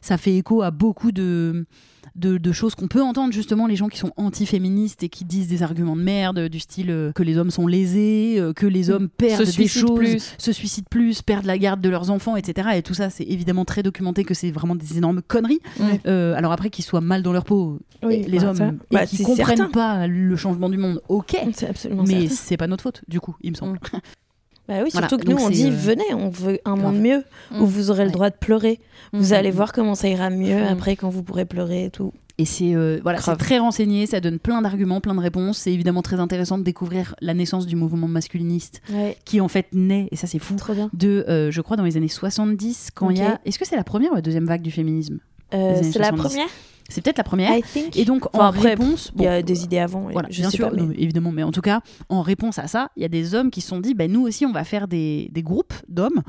ça 0.00 0.16
fait 0.18 0.36
écho 0.36 0.62
à 0.62 0.70
beaucoup 0.70 1.12
de 1.12 1.66
de, 2.14 2.36
de 2.36 2.52
choses 2.52 2.74
qu'on 2.74 2.88
peut 2.88 3.00
entendre 3.00 3.32
justement 3.32 3.66
les 3.66 3.76
gens 3.76 3.88
qui 3.88 3.96
sont 3.98 4.12
anti-féministes 4.18 5.02
et 5.02 5.08
qui 5.08 5.24
disent 5.24 5.48
des 5.48 5.62
arguments 5.62 5.96
de 5.96 6.02
merde 6.02 6.48
du 6.48 6.60
style 6.60 6.90
euh, 6.90 7.10
que 7.12 7.22
les 7.22 7.38
hommes 7.38 7.50
sont 7.50 7.66
lésés, 7.66 8.34
euh, 8.38 8.52
que 8.52 8.66
les 8.66 8.90
hommes 8.90 9.08
perdent 9.08 9.46
Se 9.46 9.56
des 9.56 9.66
choses, 9.66 9.94
plus. 9.94 10.34
se 10.36 10.52
suicident 10.52 10.86
plus, 10.90 11.22
perdent 11.22 11.46
la 11.46 11.56
garde 11.56 11.80
de 11.80 11.88
leurs 11.88 12.10
enfants, 12.10 12.36
etc. 12.36 12.68
Et 12.74 12.82
tout 12.82 12.92
ça, 12.92 13.08
c'est 13.08 13.22
évidemment 13.24 13.64
très 13.64 13.82
documenté 13.82 14.24
que 14.24 14.34
c'est 14.34 14.50
vraiment 14.50 14.74
des 14.76 14.98
énormes 14.98 15.22
conneries. 15.22 15.60
Euh, 16.06 16.34
alors 16.34 16.52
après 16.52 16.68
qu'ils 16.68 16.84
soient 16.84 17.00
mal 17.00 17.22
dans 17.22 17.32
leur 17.32 17.44
peau, 17.44 17.78
Oui, 18.02 18.24
les 18.28 18.40
bah, 18.40 18.48
hommes, 18.50 18.78
et 18.90 18.94
bah, 18.94 19.06
qui 19.06 19.16
c'est 19.18 19.22
comprennent 19.22 19.56
certain. 19.56 19.72
pas 19.72 20.06
le 20.06 20.36
changement 20.36 20.68
du 20.68 20.76
monde, 20.76 21.00
ok. 21.08 21.34
Mais 22.06 22.26
c'est 22.28 22.56
pas 22.58 22.66
notre 22.66 22.82
faute, 22.82 23.02
du 23.08 23.20
coup, 23.20 23.36
il 23.42 23.52
me 23.52 23.56
semble. 23.56 23.78
Bah 24.68 24.74
oui, 24.84 24.90
Voilà, 24.92 25.08
surtout 25.08 25.22
que 25.24 25.28
nous, 25.30 25.36
donc 25.36 25.46
on 25.46 25.50
dit 25.50 25.66
euh, 25.66 25.70
venez, 25.70 26.14
on 26.14 26.28
veut 26.30 26.58
un 26.64 26.76
monde 26.76 26.98
mieux 27.00 27.24
où 27.52 27.62
Mm. 27.64 27.66
vous 27.66 27.90
aurez 27.90 28.04
le 28.04 28.10
droit 28.12 28.30
de 28.30 28.36
pleurer. 28.36 28.78
Vous 29.12 29.30
Mm. 29.30 29.34
allez 29.34 29.50
voir 29.50 29.72
comment 29.72 29.94
ça 29.94 30.08
ira 30.08 30.30
mieux 30.30 30.60
Mm. 30.62 30.66
après 30.72 30.96
quand 30.96 31.08
vous 31.10 31.22
pourrez 31.22 31.44
pleurer 31.44 31.86
et 31.86 31.90
tout. 31.90 32.12
Et 32.38 32.44
c'est 32.46 32.74
euh, 32.74 32.98
voilà, 33.02 33.20
c'est 33.20 33.36
très 33.36 33.58
renseigné, 33.58 34.06
ça 34.06 34.20
donne 34.20 34.38
plein 34.38 34.62
d'arguments, 34.62 35.00
plein 35.00 35.14
de 35.14 35.20
réponses. 35.20 35.58
C'est 35.58 35.72
évidemment 35.72 36.00
très 36.00 36.18
intéressant 36.18 36.56
de 36.58 36.62
découvrir 36.62 37.14
la 37.20 37.34
naissance 37.34 37.66
du 37.66 37.76
mouvement 37.76 38.08
masculiniste, 38.08 38.80
Ouais, 38.92 39.16
qui 39.24 39.40
en 39.40 39.48
fait 39.48 39.66
naît, 39.72 40.08
et 40.10 40.16
ça 40.16 40.26
c'est 40.26 40.38
fou, 40.38 40.54
trop 40.56 40.72
bien. 40.72 40.88
de, 40.94 41.24
euh, 41.28 41.50
je 41.50 41.60
crois, 41.60 41.76
dans 41.76 41.84
les 41.84 41.96
années 41.98 42.08
70, 42.08 42.88
quand 42.94 43.10
il 43.10 43.18
y 43.18 43.22
a... 43.22 43.38
Est-ce 43.44 43.58
que 43.58 43.66
c'est 43.66 43.76
la 43.76 43.84
première 43.84 44.12
ou 44.12 44.14
la 44.14 44.22
deuxième 44.22 44.46
vague 44.46 44.62
du 44.62 44.70
féminisme? 44.70 45.18
Euh, 45.52 45.74
c'est 45.82 45.98
la 45.98 46.08
70. 46.08 46.22
première, 46.22 46.46
C'est 46.88 47.00
peut-être 47.00 47.18
la 47.18 47.24
première. 47.24 47.52
Et 47.94 48.04
donc, 48.04 48.26
Enfin, 48.34 48.46
en 48.46 48.48
après, 48.48 48.70
réponse... 48.70 49.12
Il 49.16 49.22
y 49.22 49.26
a 49.26 49.42
des 49.42 49.64
idées 49.64 49.78
avant. 49.78 50.08
Voilà, 50.10 50.28
je 50.30 50.40
bien 50.42 50.50
sais 50.50 50.56
sûr, 50.56 50.68
pas, 50.68 50.74
mais- 50.74 50.82
non, 50.82 50.88
mais 50.88 50.94
évidemment. 50.98 51.32
Mais 51.32 51.42
en 51.42 51.52
tout 51.52 51.60
cas, 51.62 51.80
en 52.08 52.22
réponse 52.22 52.58
à 52.58 52.66
ça, 52.66 52.90
il 52.96 53.02
y 53.02 53.04
a 53.04 53.08
des 53.08 53.34
hommes 53.34 53.50
qui 53.50 53.60
se 53.60 53.68
sont 53.68 53.80
dit, 53.80 53.94
ben 53.94 54.10
nous 54.10 54.22
aussi, 54.22 54.44
on 54.46 54.52
va 54.52 54.64
faire 54.64 54.88
des, 54.88 55.28
des 55.32 55.42
groupes 55.42 55.72
d'hommes 55.88 56.22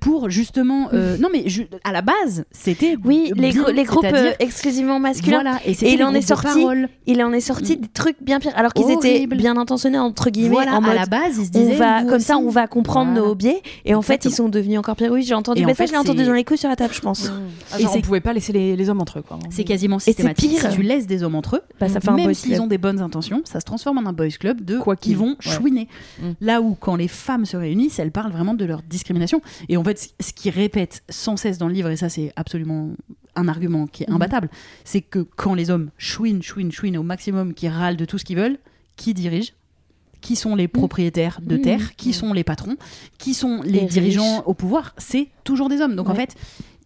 pour 0.00 0.30
justement. 0.30 0.88
euh, 0.92 1.16
non, 1.18 1.28
mais 1.32 1.44
à 1.84 1.92
la 1.92 2.02
base, 2.02 2.44
c'était. 2.50 2.96
Oui, 3.04 3.32
les, 3.36 3.50
bien, 3.52 3.62
gro- 3.62 3.70
les 3.72 3.84
groupes 3.84 4.04
euh, 4.04 4.32
exclusivement 4.38 4.98
masculins. 4.98 5.42
Voilà, 5.42 5.60
et, 5.64 5.74
c'était 5.74 5.92
il 5.92 6.02
en 6.02 6.14
est 6.14 6.20
sorti. 6.22 6.66
Il 7.06 7.22
en 7.22 7.32
est 7.32 7.40
sorti 7.40 7.76
des 7.76 7.88
trucs 7.88 8.16
bien 8.22 8.40
pires, 8.40 8.52
alors 8.56 8.72
qu'ils 8.72 8.90
étaient 8.90 9.26
bien 9.26 9.56
intentionnés 9.56 9.98
entre 9.98 10.30
guillemets 10.30 10.50
Voilà, 10.54 10.74
en 10.76 10.80
mode 10.80 10.90
à 10.90 10.94
la 10.94 11.06
base, 11.06 11.38
ils 11.38 11.44
se 11.46 11.50
on 11.54 11.60
disaient. 11.60 11.76
va 11.76 12.02
nous 12.02 12.08
comme 12.10 12.20
ça 12.20 12.36
on 12.38 12.48
va 12.48 12.66
comprendre 12.66 13.10
Voilà. 13.12 13.26
nos 13.28 13.34
biais 13.34 13.62
et 13.84 13.94
en 13.94 14.02
fait 14.02 14.24
ils 14.24 14.32
sont 14.32 14.48
devenus 14.48 14.78
encore 14.78 14.96
pires. 14.96 15.12
Oui, 15.12 15.22
j'ai 15.22 15.34
entendu. 15.34 15.60
Et 15.62 15.64
Mais 15.64 15.72
en 15.72 15.74
ça, 15.74 15.82
fait, 15.84 15.86
je 15.88 15.92
l'ai 15.92 15.98
entendu 15.98 16.24
dans 16.24 16.32
les 16.32 16.44
coups 16.44 16.60
sur 16.60 16.68
la 16.68 16.76
table, 16.76 16.94
je 16.94 17.00
pense. 17.00 17.30
Ah, 17.72 17.80
Et 17.80 17.86
on 17.86 18.00
pouvait 18.00 18.20
pas 18.20 18.32
laisser 18.32 18.52
les, 18.52 18.76
les 18.76 18.88
hommes 18.88 19.00
entre 19.00 19.18
eux. 19.18 19.22
Quoi. 19.22 19.38
C'est 19.50 19.64
quasiment 19.64 19.98
c'est 19.98 20.12
systématique. 20.12 20.50
pire. 20.50 20.70
Si 20.70 20.76
tu 20.76 20.82
laisses 20.82 21.06
des 21.06 21.22
hommes 21.22 21.34
entre 21.34 21.56
eux, 21.56 21.62
Bah, 21.78 21.88
ça 21.88 22.00
fait 22.00 22.08
un 22.08 22.14
même 22.16 22.32
s'ils 22.34 22.60
ont 22.60 22.66
des 22.66 22.78
bonnes 22.78 23.00
intentions, 23.00 23.42
ça 23.44 23.60
se 23.60 23.64
transforme 23.64 23.98
en 23.98 24.06
un 24.08 24.12
boys 24.12 24.28
club 24.38 24.64
de 24.64 24.78
Quoi 24.78 24.96
qui 24.96 25.10
qu'il. 25.10 25.18
vont 25.18 25.36
chouiner. 25.40 25.88
Mm. 26.20 26.24
Là 26.40 26.60
où 26.62 26.74
quand 26.74 26.96
les 26.96 27.08
femmes 27.08 27.44
se 27.44 27.56
réunissent, 27.56 27.98
elles 27.98 28.10
parlent 28.12 28.32
vraiment 28.32 28.54
de 28.54 28.64
leur 28.64 28.82
discrimination. 28.82 29.40
Et 29.68 29.76
en 29.76 29.82
fait, 29.94 30.14
ce 30.20 30.32
qu'ils 30.32 30.52
répètent 30.52 31.02
sans 31.08 31.36
cesse 31.36 31.58
dans 31.58 31.68
le 31.68 31.74
livre, 31.74 31.90
et 31.90 31.96
ça 31.96 32.08
c'est 32.08 32.32
absolument 32.36 32.90
un 33.36 33.48
argument 33.48 33.86
qui 33.86 34.02
est 34.04 34.08
Mhm. 34.08 34.16
imbattable, 34.16 34.50
c'est 34.84 35.00
que 35.02 35.20
quand 35.20 35.54
les 35.54 35.70
hommes 35.70 35.90
chouinent, 35.98 36.42
chouinent, 36.42 36.72
chouinent 36.72 36.98
au 36.98 37.02
maximum, 37.02 37.54
qui 37.54 37.68
râlent 37.68 37.96
de 37.96 38.04
tout 38.04 38.18
ce 38.18 38.24
qu'ils 38.24 38.36
veulent, 38.38 38.58
qui 38.96 39.14
dirige 39.14 39.54
qui 40.20 40.36
sont 40.36 40.54
les 40.54 40.68
propriétaires 40.68 41.40
de 41.42 41.56
Mhm. 41.56 41.62
terre, 41.62 41.96
qui 41.96 42.12
sont 42.12 42.34
les 42.34 42.44
patrons, 42.44 42.76
qui 43.16 43.32
sont 43.32 43.62
les, 43.62 43.80
Les 43.80 43.86
dirigeants 43.86 44.36
riches. 44.36 44.42
au 44.44 44.52
pouvoir, 44.52 44.94
c'est 44.98 45.28
toujours 45.44 45.70
des 45.70 45.80
hommes. 45.80 45.96
Donc 45.96 46.10
en 46.10 46.14
Ouais. 46.14 46.18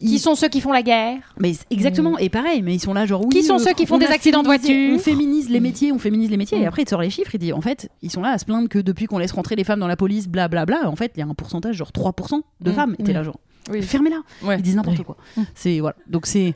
Qui 0.00 0.18
sont 0.18 0.34
ceux 0.34 0.48
qui 0.48 0.60
font 0.60 0.72
la 0.72 0.82
guerre 0.82 1.34
mais 1.38 1.52
exactement, 1.70 2.18
et 2.18 2.28
pareil, 2.28 2.62
mais 2.62 2.74
ils 2.74 2.78
sont 2.80 2.92
là 2.94 3.06
genre 3.06 3.22
oui. 3.24 3.28
Qui 3.30 3.42
sont 3.42 3.58
ceux 3.58 3.72
qui 3.72 3.86
font 3.86 3.94
on 3.96 3.98
des 3.98 4.06
accidents 4.06 4.42
de 4.42 4.46
voiture 4.46 4.94
On 4.94 4.98
féminise 4.98 5.48
les 5.50 5.60
métiers, 5.60 5.92
on 5.92 5.98
féminise 5.98 6.30
les 6.30 6.36
métiers. 6.36 6.58
Et 6.58 6.62
Mm. 6.64 6.68
après, 6.68 6.82
il 6.82 6.84
te 6.84 6.90
sort 6.90 7.00
les 7.00 7.10
chiffres, 7.10 7.34
il 7.34 7.38
dit 7.38 7.52
en 7.52 7.60
fait, 7.60 7.88
ils 8.02 8.10
sont 8.10 8.20
là 8.20 8.30
à 8.30 8.38
se 8.38 8.44
plaindre 8.44 8.68
que 8.68 8.78
depuis 8.78 9.06
qu'on 9.06 9.18
laisse 9.18 9.32
rentrer 9.32 9.56
les 9.56 9.64
femmes 9.64 9.80
dans 9.80 9.86
la 9.86 9.96
police, 9.96 10.28
blablabla, 10.28 10.88
en 10.90 10.96
fait, 10.96 11.12
il 11.16 11.20
y 11.20 11.22
a 11.22 11.26
un 11.26 11.34
pourcentage, 11.34 11.76
genre 11.76 11.92
3% 11.92 12.42
de 12.60 12.70
Mm. 12.70 12.74
femmes. 12.74 12.96
Et 12.98 13.02
t'es 13.04 13.12
Mm. 13.12 13.14
là 13.14 13.22
genre, 13.22 13.38
Oui. 13.70 13.82
fermez-la. 13.82 14.20
Ouais. 14.46 14.56
Ils 14.58 14.62
disent 14.62 14.76
n'importe 14.76 14.98
Ouais. 14.98 15.04
quoi. 15.04 15.16
Mm. 15.36 15.42
C'est, 15.54 15.80
voilà. 15.80 15.96
Donc 16.08 16.26
c'est 16.26 16.54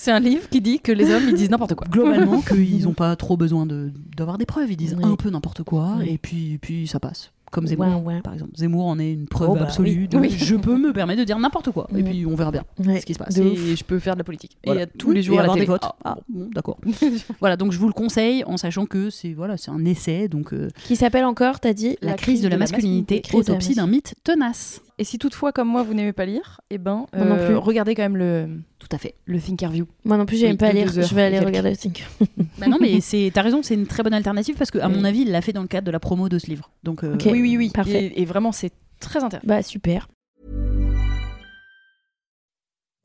C'est 0.00 0.12
un 0.12 0.20
livre 0.20 0.48
qui 0.48 0.60
dit 0.60 0.78
que 0.78 0.92
les 0.92 1.12
hommes 1.12 1.24
ils 1.28 1.34
disent 1.34 1.50
n'importe 1.50 1.74
quoi. 1.74 1.84
globalement 1.90 2.40
qu'ils 2.48 2.84
n'ont 2.84 2.92
pas 2.94 3.16
trop 3.16 3.36
besoin 3.36 3.66
de, 3.66 3.90
d'avoir 4.16 4.38
des 4.38 4.46
preuves. 4.46 4.70
Ils 4.70 4.76
disent 4.76 4.94
Oui. 4.96 5.04
un 5.04 5.16
peu 5.16 5.28
n'importe 5.28 5.64
quoi, 5.64 5.96
Oui. 5.98 6.10
et 6.10 6.18
puis, 6.18 6.58
puis 6.62 6.86
ça 6.86 7.00
passe. 7.00 7.32
Comme 7.50 7.66
Zemmour, 7.66 8.04
Ouais, 8.04 8.14
ouais. 8.14 8.20
par 8.20 8.34
exemple. 8.34 8.52
Zemmour 8.56 8.86
en 8.86 8.98
est 8.98 9.12
une 9.12 9.26
preuve 9.26 9.50
Oh, 9.50 9.54
bah 9.54 9.62
absolue. 9.62 10.00
oui. 10.02 10.08
de 10.08 10.18
Oui. 10.18 10.30
Je 10.30 10.54
peux 10.56 10.76
me 10.76 10.92
permettre 10.92 11.20
de 11.20 11.24
dire 11.24 11.38
n'importe 11.38 11.70
quoi. 11.70 11.88
Et 11.96 12.02
puis 12.02 12.26
on 12.26 12.34
verra 12.34 12.50
bien 12.52 12.64
Ouais. 12.84 13.00
ce 13.00 13.06
qui 13.06 13.14
se 13.14 13.18
passe. 13.18 13.36
Et- 13.38 13.76
je 13.76 13.84
peux 13.84 13.98
faire 13.98 14.14
de 14.14 14.18
la 14.18 14.24
politique. 14.24 14.56
Voilà. 14.64 14.80
Et 14.80 14.84
à 14.84 14.86
tous 14.86 15.12
les 15.12 15.22
jours 15.22 15.36
et 15.36 15.38
à 15.38 15.42
la 15.42 15.44
avoir 15.44 15.56
des 15.56 15.60
télé. 15.62 15.72
votes. 15.72 15.82
Ah, 15.84 15.94
Ah, 16.04 16.18
bon, 16.28 16.48
d'accord. 16.54 16.78
voilà, 17.40 17.56
donc 17.56 17.72
je 17.72 17.78
vous 17.78 17.86
le 17.86 17.92
conseille 17.92 18.44
en 18.44 18.56
sachant 18.56 18.86
que 18.86 19.10
c'est 19.10 19.32
voilà, 19.32 19.56
c'est 19.56 19.70
un 19.70 19.84
essai, 19.84 20.28
donc 20.28 20.52
euh, 20.52 20.68
Qui 20.84 20.96
s'appelle 20.96 21.24
encore, 21.24 21.60
t'as 21.60 21.72
dit? 21.72 21.96
La, 22.02 22.14
crise 22.14 22.42
de 22.42 22.48
la 22.48 22.56
masculinité, 22.56 23.20
Crise 23.20 23.44
de 23.44 23.50
la 23.50 23.52
autopsie 23.54 23.74
d'un 23.74 23.86
mythe 23.86 24.14
tenace. 24.24 24.80
Et 25.00 25.04
si 25.04 25.18
toutefois, 25.18 25.52
comme 25.52 25.68
moi, 25.68 25.84
vous 25.84 25.94
n'aimez 25.94 26.12
pas 26.12 26.26
lire, 26.26 26.60
eh 26.70 26.78
ben, 26.78 27.06
non 27.16 27.36
euh, 27.36 27.46
plus. 27.46 27.54
regardez 27.56 27.94
quand 27.94 28.02
même 28.02 28.16
le, 28.16 28.48
Tout 28.80 28.88
à 28.90 28.98
fait. 28.98 29.14
le 29.26 29.40
Thinkerview. 29.40 29.86
Moi 30.04 30.16
non 30.16 30.26
plus, 30.26 30.36
j'aime 30.36 30.52
Oui, 30.52 30.56
pas 30.56 30.72
lire. 30.72 30.90
Je 30.92 31.14
vais 31.14 31.22
aller 31.22 31.38
regarder 31.38 31.70
le 31.70 31.76
Think. 31.76 32.04
bah 32.58 32.66
non, 32.66 32.78
mais 32.80 33.00
c'est 33.02 33.30
t'as 33.32 33.42
raison, 33.42 33.62
c'est 33.62 33.74
une 33.74 33.86
très 33.86 34.02
bonne 34.02 34.14
alternative 34.14 34.56
parce 34.56 34.72
que 34.72 34.78
à 34.78 34.88
mon 34.88 35.04
avis, 35.04 35.20
il 35.20 35.30
l'a 35.30 35.40
fait 35.40 35.52
dans 35.52 35.62
le 35.62 35.68
cadre 35.68 35.86
de 35.86 35.92
la 35.92 36.00
promo 36.00 36.28
de 36.28 36.38
ce 36.40 36.48
livre. 36.48 36.70
Donc 36.82 37.04
euh. 37.04 37.16
Oui, 37.26 37.40
oui, 37.40 37.56
oui. 37.56 37.70
Parfait. 37.70 38.06
Et, 38.06 38.22
et 38.22 38.24
vraiment, 38.24 38.50
c'est 38.50 38.72
très 38.98 39.22
intéressant. 39.22 39.46
Bah 39.46 39.62
super. 39.62 40.08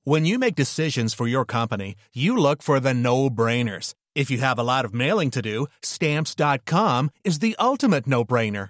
When 0.06 0.26
you 0.26 0.38
make 0.38 0.56
decisions 0.56 1.14
for 1.14 1.28
your 1.28 1.46
company, 1.46 1.96
you 2.14 2.36
look 2.36 2.62
for 2.62 2.82
the 2.82 2.94
no-brainers. 2.94 3.94
If 4.16 4.30
you 4.30 4.40
have 4.40 4.60
a 4.60 4.64
lot 4.64 4.84
of 4.84 4.94
mailing 4.94 5.30
to 5.32 5.42
do, 5.42 5.68
stamps.com 5.82 7.10
is 7.24 7.40
the 7.40 7.56
ultimate 7.58 8.06
no-brainer. 8.06 8.70